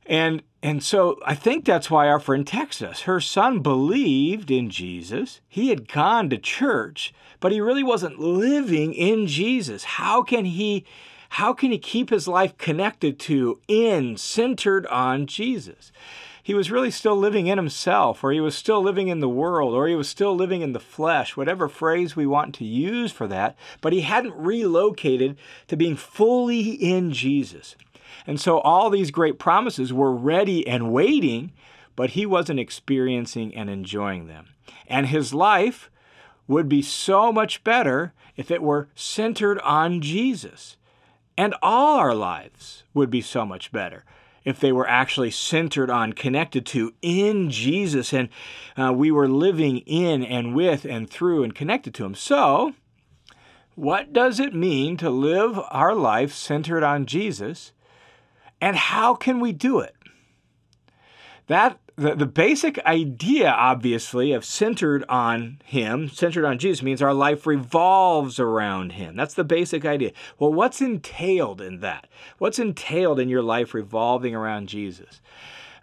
And 0.05 0.41
and 0.63 0.83
so 0.83 1.19
I 1.25 1.35
think 1.35 1.65
that's 1.65 1.91
why 1.91 2.07
our 2.07 2.19
friend 2.19 2.45
texts 2.45 2.81
us. 2.81 3.01
Her 3.01 3.19
son 3.19 3.59
believed 3.59 4.49
in 4.49 4.69
Jesus. 4.69 5.39
He 5.47 5.69
had 5.69 5.87
gone 5.87 6.29
to 6.31 6.37
church, 6.37 7.13
but 7.39 7.51
he 7.51 7.61
really 7.61 7.83
wasn't 7.83 8.19
living 8.19 8.93
in 8.93 9.27
Jesus. 9.27 9.83
How 9.83 10.23
can 10.23 10.45
he 10.45 10.85
how 11.29 11.53
can 11.53 11.71
he 11.71 11.77
keep 11.77 12.09
his 12.09 12.27
life 12.27 12.57
connected 12.57 13.19
to 13.19 13.59
in 13.67 14.17
centered 14.17 14.87
on 14.87 15.27
Jesus? 15.27 15.91
He 16.41 16.53
was 16.53 16.71
really 16.71 16.91
still 16.91 17.17
living 17.17 17.47
in 17.47 17.57
himself, 17.57 18.23
or 18.23 18.31
he 18.31 18.39
was 18.39 18.55
still 18.55 18.81
living 18.81 19.09
in 19.09 19.19
the 19.19 19.27
world, 19.27 19.73
or 19.73 19.85
he 19.85 19.95
was 19.95 20.07
still 20.07 20.33
living 20.33 20.61
in 20.61 20.71
the 20.71 20.79
flesh, 20.79 21.35
whatever 21.35 21.67
phrase 21.67 22.15
we 22.15 22.25
want 22.25 22.55
to 22.55 22.63
use 22.63 23.11
for 23.11 23.27
that, 23.27 23.57
but 23.81 23.91
he 23.91 23.99
hadn't 23.99 24.33
relocated 24.33 25.35
to 25.67 25.75
being 25.75 25.97
fully 25.97 26.69
in 26.69 27.11
Jesus. 27.11 27.75
And 28.25 28.39
so 28.39 28.59
all 28.59 28.89
these 28.89 29.11
great 29.11 29.39
promises 29.39 29.93
were 29.93 30.13
ready 30.13 30.67
and 30.67 30.91
waiting, 30.91 31.51
but 31.95 32.11
he 32.11 32.25
wasn't 32.25 32.59
experiencing 32.59 33.55
and 33.55 33.69
enjoying 33.69 34.27
them. 34.27 34.47
And 34.87 35.07
his 35.07 35.33
life 35.33 35.89
would 36.47 36.69
be 36.69 36.81
so 36.81 37.31
much 37.31 37.63
better 37.63 38.13
if 38.35 38.51
it 38.51 38.61
were 38.61 38.89
centered 38.95 39.59
on 39.59 40.01
Jesus. 40.01 40.77
And 41.37 41.53
all 41.61 41.97
our 41.97 42.15
lives 42.15 42.83
would 42.93 43.09
be 43.09 43.21
so 43.21 43.45
much 43.45 43.71
better 43.71 44.03
if 44.47 44.61
they 44.61 44.71
were 44.71 44.87
actually 44.87 45.29
centered 45.29 45.89
on, 45.89 46.13
connected 46.13 46.65
to, 46.65 46.93
in 47.01 47.49
Jesus, 47.49 48.13
and 48.13 48.29
uh, 48.77 48.93
we 48.93 49.11
were 49.11 49.27
living 49.27 49.79
in 49.79 50.23
and 50.23 50.55
with 50.55 50.85
and 50.85 51.09
through 51.09 51.43
and 51.43 51.53
connected 51.53 51.93
to 51.95 52.05
Him. 52.05 52.15
So, 52.15 52.73
what 53.75 54.13
does 54.13 54.39
it 54.39 54.55
mean 54.55 54.95
to 54.97 55.09
live 55.09 55.59
our 55.69 55.93
life 55.93 56.33
centered 56.33 56.81
on 56.81 57.05
Jesus 57.05 57.73
and 58.61 58.75
how 58.75 59.15
can 59.15 59.39
we 59.39 59.51
do 59.51 59.79
it? 59.79 59.95
That 61.47 61.79
the, 61.97 62.13
the 62.13 62.25
basic 62.27 62.77
idea, 62.85 63.49
obviously, 63.49 64.31
of 64.31 64.45
centered 64.45 65.03
on 65.09 65.59
Him, 65.65 66.09
centered 66.09 66.45
on 66.45 66.59
Jesus, 66.59 66.83
means 66.83 67.01
our 67.01 67.13
life 67.13 67.47
revolves 67.47 68.39
around 68.39 68.93
Him. 68.93 69.15
That's 69.15 69.33
the 69.33 69.43
basic 69.43 69.83
idea. 69.83 70.11
Well, 70.37 70.53
what's 70.53 70.79
entailed 70.79 71.59
in 71.59 71.79
that? 71.79 72.07
What's 72.37 72.59
entailed 72.59 73.19
in 73.19 73.29
your 73.29 73.41
life 73.41 73.73
revolving 73.73 74.35
around 74.35 74.69
Jesus? 74.69 75.21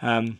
Um, 0.00 0.38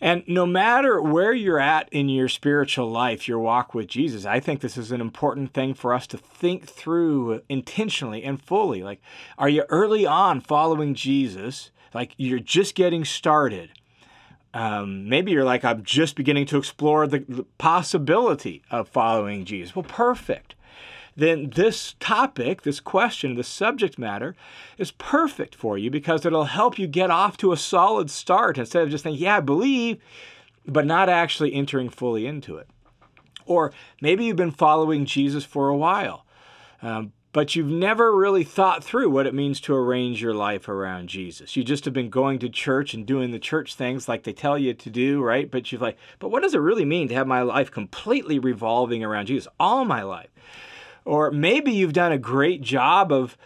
and 0.00 0.22
no 0.26 0.44
matter 0.44 1.00
where 1.00 1.32
you're 1.32 1.60
at 1.60 1.88
in 1.90 2.08
your 2.08 2.28
spiritual 2.28 2.90
life, 2.90 3.26
your 3.26 3.38
walk 3.38 3.74
with 3.74 3.86
Jesus, 3.86 4.26
I 4.26 4.40
think 4.40 4.60
this 4.60 4.76
is 4.76 4.92
an 4.92 5.00
important 5.00 5.54
thing 5.54 5.72
for 5.74 5.94
us 5.94 6.06
to 6.08 6.18
think 6.18 6.66
through 6.66 7.42
intentionally 7.48 8.22
and 8.22 8.42
fully. 8.42 8.82
Like, 8.82 9.00
are 9.38 9.48
you 9.48 9.64
early 9.68 10.04
on 10.04 10.40
following 10.40 10.94
Jesus? 10.94 11.70
Like, 11.94 12.12
you're 12.16 12.40
just 12.40 12.74
getting 12.74 13.04
started. 13.04 13.70
Um, 14.52 15.08
maybe 15.08 15.32
you're 15.32 15.44
like, 15.44 15.64
I'm 15.64 15.82
just 15.82 16.16
beginning 16.16 16.46
to 16.46 16.58
explore 16.58 17.06
the, 17.06 17.20
the 17.28 17.44
possibility 17.58 18.62
of 18.70 18.88
following 18.88 19.44
Jesus. 19.44 19.74
Well, 19.76 19.82
perfect 19.82 20.55
then 21.16 21.50
this 21.54 21.94
topic, 21.98 22.62
this 22.62 22.78
question, 22.78 23.34
this 23.34 23.48
subject 23.48 23.98
matter 23.98 24.36
is 24.76 24.90
perfect 24.92 25.54
for 25.54 25.78
you 25.78 25.90
because 25.90 26.26
it'll 26.26 26.44
help 26.44 26.78
you 26.78 26.86
get 26.86 27.10
off 27.10 27.38
to 27.38 27.52
a 27.52 27.56
solid 27.56 28.10
start 28.10 28.58
instead 28.58 28.82
of 28.82 28.90
just 28.90 29.04
thinking, 29.04 29.22
yeah, 29.22 29.38
I 29.38 29.40
believe, 29.40 29.98
but 30.66 30.84
not 30.84 31.08
actually 31.08 31.54
entering 31.54 31.88
fully 31.88 32.26
into 32.26 32.56
it. 32.56 32.68
Or 33.46 33.72
maybe 34.00 34.24
you've 34.24 34.36
been 34.36 34.50
following 34.50 35.06
Jesus 35.06 35.44
for 35.44 35.68
a 35.68 35.76
while, 35.76 36.26
um, 36.82 37.12
but 37.32 37.54
you've 37.54 37.66
never 37.66 38.14
really 38.14 38.44
thought 38.44 38.82
through 38.82 39.08
what 39.08 39.26
it 39.26 39.34
means 39.34 39.60
to 39.60 39.74
arrange 39.74 40.20
your 40.20 40.34
life 40.34 40.68
around 40.68 41.08
Jesus. 41.08 41.56
You 41.56 41.64
just 41.64 41.84
have 41.84 41.94
been 41.94 42.10
going 42.10 42.40
to 42.40 42.48
church 42.48 42.92
and 42.92 43.06
doing 43.06 43.30
the 43.30 43.38
church 43.38 43.74
things 43.74 44.08
like 44.08 44.24
they 44.24 44.32
tell 44.32 44.58
you 44.58 44.74
to 44.74 44.90
do, 44.90 45.22
right? 45.22 45.50
But 45.50 45.70
you've 45.70 45.82
like, 45.82 45.96
but 46.18 46.30
what 46.30 46.42
does 46.42 46.54
it 46.54 46.58
really 46.58 46.84
mean 46.84 47.08
to 47.08 47.14
have 47.14 47.26
my 47.26 47.42
life 47.42 47.70
completely 47.70 48.38
revolving 48.38 49.04
around 49.04 49.26
Jesus 49.26 49.48
all 49.60 49.84
my 49.84 50.02
life? 50.02 50.28
Or 51.06 51.30
maybe 51.30 51.72
you've 51.72 51.92
done 51.92 52.12
a 52.12 52.18
great 52.18 52.60
job 52.60 53.12
of 53.12 53.38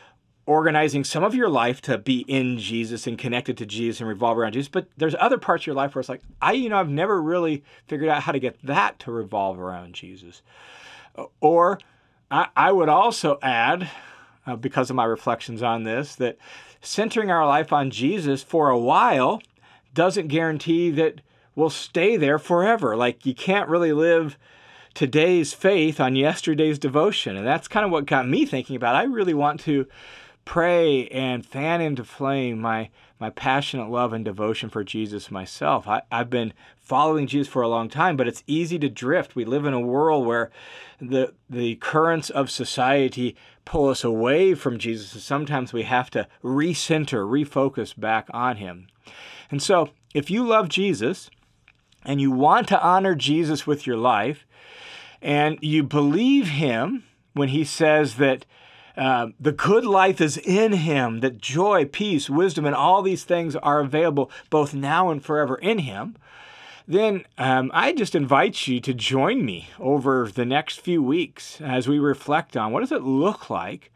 organizing 0.46 1.04
some 1.04 1.22
of 1.22 1.34
your 1.34 1.48
life 1.48 1.80
to 1.82 1.98
be 1.98 2.24
in 2.26 2.58
Jesus 2.58 3.06
and 3.06 3.16
connected 3.16 3.56
to 3.58 3.66
Jesus 3.66 4.00
and 4.00 4.08
revolve 4.08 4.36
around 4.36 4.52
Jesus, 4.52 4.68
but 4.68 4.88
there's 4.96 5.14
other 5.20 5.38
parts 5.38 5.62
of 5.62 5.66
your 5.68 5.76
life 5.76 5.94
where 5.94 6.00
it's 6.00 6.08
like, 6.08 6.22
I, 6.42 6.52
you 6.52 6.68
know, 6.68 6.78
I've 6.80 6.88
never 6.88 7.22
really 7.22 7.62
figured 7.86 8.08
out 8.08 8.22
how 8.22 8.32
to 8.32 8.40
get 8.40 8.60
that 8.64 8.98
to 9.00 9.12
revolve 9.12 9.60
around 9.60 9.94
Jesus. 9.94 10.42
Or 11.40 11.78
I, 12.30 12.48
I 12.56 12.72
would 12.72 12.88
also 12.88 13.38
add, 13.42 13.88
uh, 14.46 14.56
because 14.56 14.90
of 14.90 14.96
my 14.96 15.04
reflections 15.04 15.62
on 15.62 15.84
this, 15.84 16.16
that 16.16 16.38
centering 16.80 17.30
our 17.30 17.46
life 17.46 17.72
on 17.72 17.90
Jesus 17.90 18.42
for 18.42 18.70
a 18.70 18.78
while 18.78 19.40
doesn't 19.92 20.28
guarantee 20.28 20.90
that 20.90 21.20
we'll 21.54 21.70
stay 21.70 22.16
there 22.16 22.38
forever. 22.38 22.96
Like, 22.96 23.24
you 23.26 23.34
can't 23.34 23.68
really 23.68 23.92
live 23.92 24.36
today's 24.94 25.52
faith 25.52 26.00
on 26.00 26.16
yesterday's 26.16 26.78
devotion. 26.78 27.36
And 27.36 27.46
that's 27.46 27.68
kind 27.68 27.84
of 27.84 27.92
what 27.92 28.06
got 28.06 28.28
me 28.28 28.44
thinking 28.44 28.76
about 28.76 28.96
I 28.96 29.04
really 29.04 29.34
want 29.34 29.60
to 29.60 29.86
pray 30.44 31.06
and 31.08 31.44
fan 31.44 31.80
into 31.80 32.04
flame 32.04 32.60
my 32.60 32.90
my 33.20 33.30
passionate 33.30 33.90
love 33.90 34.14
and 34.14 34.24
devotion 34.24 34.70
for 34.70 34.82
Jesus 34.82 35.30
myself. 35.30 35.86
I, 35.86 36.00
I've 36.10 36.30
been 36.30 36.54
following 36.80 37.26
Jesus 37.26 37.52
for 37.52 37.60
a 37.60 37.68
long 37.68 37.90
time, 37.90 38.16
but 38.16 38.26
it's 38.26 38.42
easy 38.46 38.78
to 38.78 38.88
drift. 38.88 39.36
We 39.36 39.44
live 39.44 39.66
in 39.66 39.74
a 39.74 39.80
world 39.80 40.26
where 40.26 40.50
the 41.00 41.34
the 41.48 41.76
currents 41.76 42.30
of 42.30 42.50
society 42.50 43.36
pull 43.64 43.88
us 43.88 44.02
away 44.02 44.54
from 44.54 44.78
Jesus, 44.78 45.12
and 45.12 45.22
sometimes 45.22 45.72
we 45.72 45.82
have 45.82 46.10
to 46.10 46.26
recenter, 46.42 47.24
refocus 47.28 47.98
back 47.98 48.26
on 48.30 48.56
him. 48.56 48.88
And 49.50 49.62
so, 49.62 49.90
if 50.14 50.30
you 50.30 50.44
love 50.44 50.68
Jesus 50.68 51.30
and 52.04 52.20
you 52.20 52.30
want 52.30 52.66
to 52.68 52.82
honor 52.82 53.14
Jesus 53.14 53.66
with 53.66 53.86
your 53.86 53.98
life, 53.98 54.46
and 55.22 55.58
you 55.60 55.82
believe 55.82 56.48
him 56.48 57.04
when 57.32 57.50
he 57.50 57.64
says 57.64 58.16
that 58.16 58.46
uh, 58.96 59.28
the 59.38 59.52
good 59.52 59.84
life 59.84 60.20
is 60.20 60.36
in 60.36 60.72
him, 60.72 61.20
that 61.20 61.38
joy, 61.38 61.84
peace, 61.84 62.28
wisdom, 62.28 62.66
and 62.66 62.74
all 62.74 63.02
these 63.02 63.24
things 63.24 63.56
are 63.56 63.80
available 63.80 64.30
both 64.50 64.74
now 64.74 65.10
and 65.10 65.24
forever 65.24 65.56
in 65.56 65.78
him, 65.78 66.16
then 66.88 67.24
um, 67.38 67.70
I 67.72 67.92
just 67.92 68.14
invite 68.14 68.66
you 68.66 68.80
to 68.80 68.92
join 68.92 69.44
me 69.44 69.68
over 69.78 70.28
the 70.28 70.44
next 70.44 70.80
few 70.80 71.02
weeks 71.02 71.60
as 71.60 71.86
we 71.86 71.98
reflect 71.98 72.56
on 72.56 72.72
what 72.72 72.80
does 72.80 72.92
it 72.92 73.02
look 73.02 73.48
like 73.48 73.92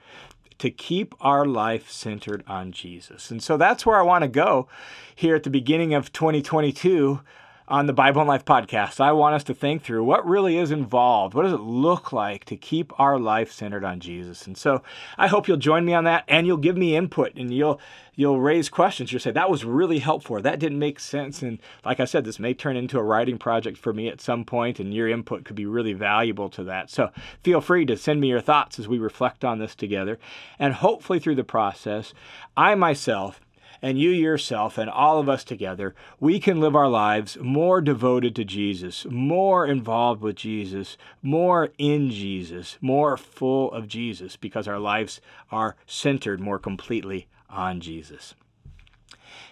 to 0.58 0.70
keep 0.70 1.14
our 1.20 1.44
life 1.44 1.90
centered 1.90 2.44
on 2.46 2.70
Jesus. 2.70 3.30
And 3.30 3.42
so 3.42 3.56
that's 3.56 3.84
where 3.84 3.96
I 3.96 4.02
want 4.02 4.22
to 4.22 4.28
go 4.28 4.68
here 5.14 5.34
at 5.34 5.42
the 5.42 5.50
beginning 5.50 5.92
of 5.92 6.12
2022 6.12 7.20
on 7.66 7.86
the 7.86 7.92
Bible 7.94 8.20
and 8.20 8.28
Life 8.28 8.44
podcast, 8.44 9.00
I 9.00 9.12
want 9.12 9.34
us 9.34 9.44
to 9.44 9.54
think 9.54 9.82
through 9.82 10.04
what 10.04 10.26
really 10.28 10.58
is 10.58 10.70
involved. 10.70 11.34
What 11.34 11.44
does 11.44 11.52
it 11.52 11.60
look 11.60 12.12
like 12.12 12.44
to 12.46 12.56
keep 12.56 12.92
our 13.00 13.18
life 13.18 13.50
centered 13.50 13.84
on 13.84 14.00
Jesus? 14.00 14.46
And 14.46 14.56
so 14.56 14.82
I 15.16 15.28
hope 15.28 15.48
you'll 15.48 15.56
join 15.56 15.86
me 15.86 15.94
on 15.94 16.04
that 16.04 16.24
and 16.28 16.46
you'll 16.46 16.58
give 16.58 16.76
me 16.76 16.94
input 16.94 17.34
and 17.36 17.52
you'll 17.52 17.80
you'll 18.16 18.40
raise 18.40 18.68
questions. 18.68 19.12
You'll 19.12 19.20
say, 19.20 19.32
that 19.32 19.50
was 19.50 19.64
really 19.64 19.98
helpful. 19.98 20.40
That 20.40 20.58
didn't 20.58 20.78
make 20.78 21.00
sense. 21.00 21.42
And 21.42 21.58
like 21.84 22.00
I 22.00 22.04
said, 22.04 22.24
this 22.24 22.38
may 22.38 22.54
turn 22.54 22.76
into 22.76 22.98
a 22.98 23.02
writing 23.02 23.38
project 23.38 23.76
for 23.76 23.92
me 23.92 24.08
at 24.08 24.20
some 24.20 24.44
point, 24.44 24.78
and 24.78 24.94
your 24.94 25.08
input 25.08 25.44
could 25.44 25.56
be 25.56 25.66
really 25.66 25.94
valuable 25.94 26.48
to 26.50 26.64
that. 26.64 26.90
So 26.90 27.10
feel 27.42 27.60
free 27.60 27.86
to 27.86 27.96
send 27.96 28.20
me 28.20 28.28
your 28.28 28.40
thoughts 28.40 28.78
as 28.78 28.86
we 28.86 28.98
reflect 28.98 29.44
on 29.44 29.58
this 29.58 29.74
together. 29.74 30.18
And 30.58 30.74
hopefully 30.74 31.18
through 31.18 31.34
the 31.36 31.44
process, 31.44 32.14
I 32.56 32.74
myself 32.74 33.40
and 33.84 33.98
you 33.98 34.08
yourself 34.08 34.78
and 34.78 34.88
all 34.88 35.18
of 35.18 35.28
us 35.28 35.44
together, 35.44 35.94
we 36.18 36.40
can 36.40 36.58
live 36.58 36.74
our 36.74 36.88
lives 36.88 37.36
more 37.36 37.82
devoted 37.82 38.34
to 38.34 38.42
Jesus, 38.42 39.04
more 39.10 39.66
involved 39.66 40.22
with 40.22 40.36
Jesus, 40.36 40.96
more 41.22 41.68
in 41.76 42.10
Jesus, 42.10 42.78
more 42.80 43.18
full 43.18 43.70
of 43.72 43.86
Jesus, 43.86 44.36
because 44.36 44.66
our 44.66 44.78
lives 44.78 45.20
are 45.52 45.76
centered 45.84 46.40
more 46.40 46.58
completely 46.58 47.26
on 47.50 47.78
Jesus. 47.78 48.34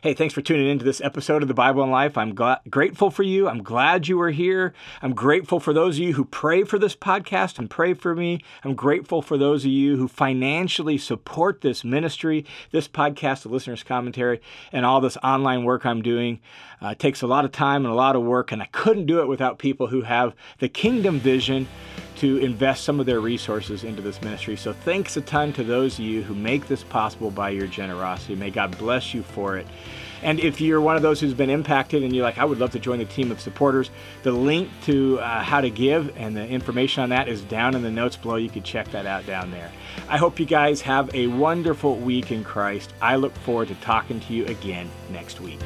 Hey, 0.02 0.14
thanks 0.14 0.34
for 0.34 0.42
tuning 0.42 0.66
into 0.66 0.84
this 0.84 1.00
episode 1.00 1.42
of 1.42 1.48
the 1.48 1.54
Bible 1.54 1.80
and 1.80 1.92
Life. 1.92 2.18
I'm 2.18 2.34
grateful 2.34 3.08
for 3.08 3.22
you. 3.22 3.48
I'm 3.48 3.62
glad 3.62 4.08
you 4.08 4.20
are 4.20 4.32
here. 4.32 4.74
I'm 5.00 5.14
grateful 5.14 5.60
for 5.60 5.72
those 5.72 5.94
of 5.94 6.02
you 6.02 6.14
who 6.14 6.24
pray 6.24 6.64
for 6.64 6.76
this 6.76 6.96
podcast 6.96 7.56
and 7.56 7.70
pray 7.70 7.94
for 7.94 8.16
me. 8.16 8.40
I'm 8.64 8.74
grateful 8.74 9.22
for 9.22 9.38
those 9.38 9.64
of 9.64 9.70
you 9.70 9.96
who 9.96 10.08
financially 10.08 10.98
support 10.98 11.60
this 11.60 11.84
ministry, 11.84 12.44
this 12.72 12.88
podcast, 12.88 13.44
the 13.44 13.50
listener's 13.50 13.84
commentary, 13.84 14.40
and 14.72 14.84
all 14.84 15.00
this 15.00 15.16
online 15.18 15.62
work 15.62 15.86
I'm 15.86 16.02
doing. 16.02 16.40
Uh, 16.82 16.88
it 16.88 16.98
takes 16.98 17.22
a 17.22 17.28
lot 17.28 17.44
of 17.44 17.52
time 17.52 17.84
and 17.84 17.92
a 17.92 17.96
lot 17.96 18.16
of 18.16 18.22
work, 18.24 18.50
and 18.50 18.60
I 18.60 18.66
couldn't 18.72 19.06
do 19.06 19.20
it 19.20 19.28
without 19.28 19.60
people 19.60 19.86
who 19.86 20.00
have 20.00 20.34
the 20.58 20.68
kingdom 20.68 21.20
vision 21.20 21.68
to 22.16 22.36
invest 22.38 22.84
some 22.84 23.00
of 23.00 23.06
their 23.06 23.20
resources 23.20 23.84
into 23.84 24.02
this 24.02 24.20
ministry. 24.22 24.56
So 24.56 24.72
thanks 24.72 25.16
a 25.16 25.20
ton 25.20 25.52
to 25.54 25.64
those 25.64 25.98
of 25.98 26.04
you 26.04 26.22
who 26.22 26.34
make 26.34 26.68
this 26.68 26.84
possible 26.84 27.30
by 27.30 27.50
your 27.50 27.66
generosity. 27.66 28.34
May 28.34 28.50
God 28.50 28.76
bless 28.78 29.14
you 29.14 29.22
for 29.22 29.56
it. 29.56 29.66
And 30.22 30.38
if 30.38 30.60
you're 30.60 30.80
one 30.80 30.94
of 30.96 31.02
those 31.02 31.20
who's 31.20 31.34
been 31.34 31.50
impacted 31.50 32.02
and 32.02 32.14
you're 32.14 32.24
like, 32.24 32.38
I 32.38 32.44
would 32.44 32.58
love 32.58 32.70
to 32.72 32.78
join 32.78 32.98
the 32.98 33.04
team 33.04 33.32
of 33.32 33.40
supporters, 33.40 33.90
the 34.22 34.30
link 34.30 34.70
to 34.84 35.18
uh, 35.18 35.42
how 35.42 35.60
to 35.60 35.68
give 35.68 36.16
and 36.16 36.36
the 36.36 36.46
information 36.46 37.02
on 37.02 37.08
that 37.08 37.28
is 37.28 37.42
down 37.42 37.74
in 37.74 37.82
the 37.82 37.90
notes 37.90 38.16
below. 38.16 38.36
You 38.36 38.50
can 38.50 38.62
check 38.62 38.88
that 38.92 39.04
out 39.04 39.26
down 39.26 39.50
there. 39.50 39.70
I 40.08 40.18
hope 40.18 40.38
you 40.38 40.46
guys 40.46 40.80
have 40.82 41.12
a 41.14 41.26
wonderful 41.26 41.96
week 41.96 42.30
in 42.30 42.44
Christ. 42.44 42.92
I 43.00 43.16
look 43.16 43.34
forward 43.38 43.68
to 43.68 43.74
talking 43.76 44.20
to 44.20 44.32
you 44.32 44.46
again 44.46 44.88
next 45.10 45.40
week. 45.40 45.58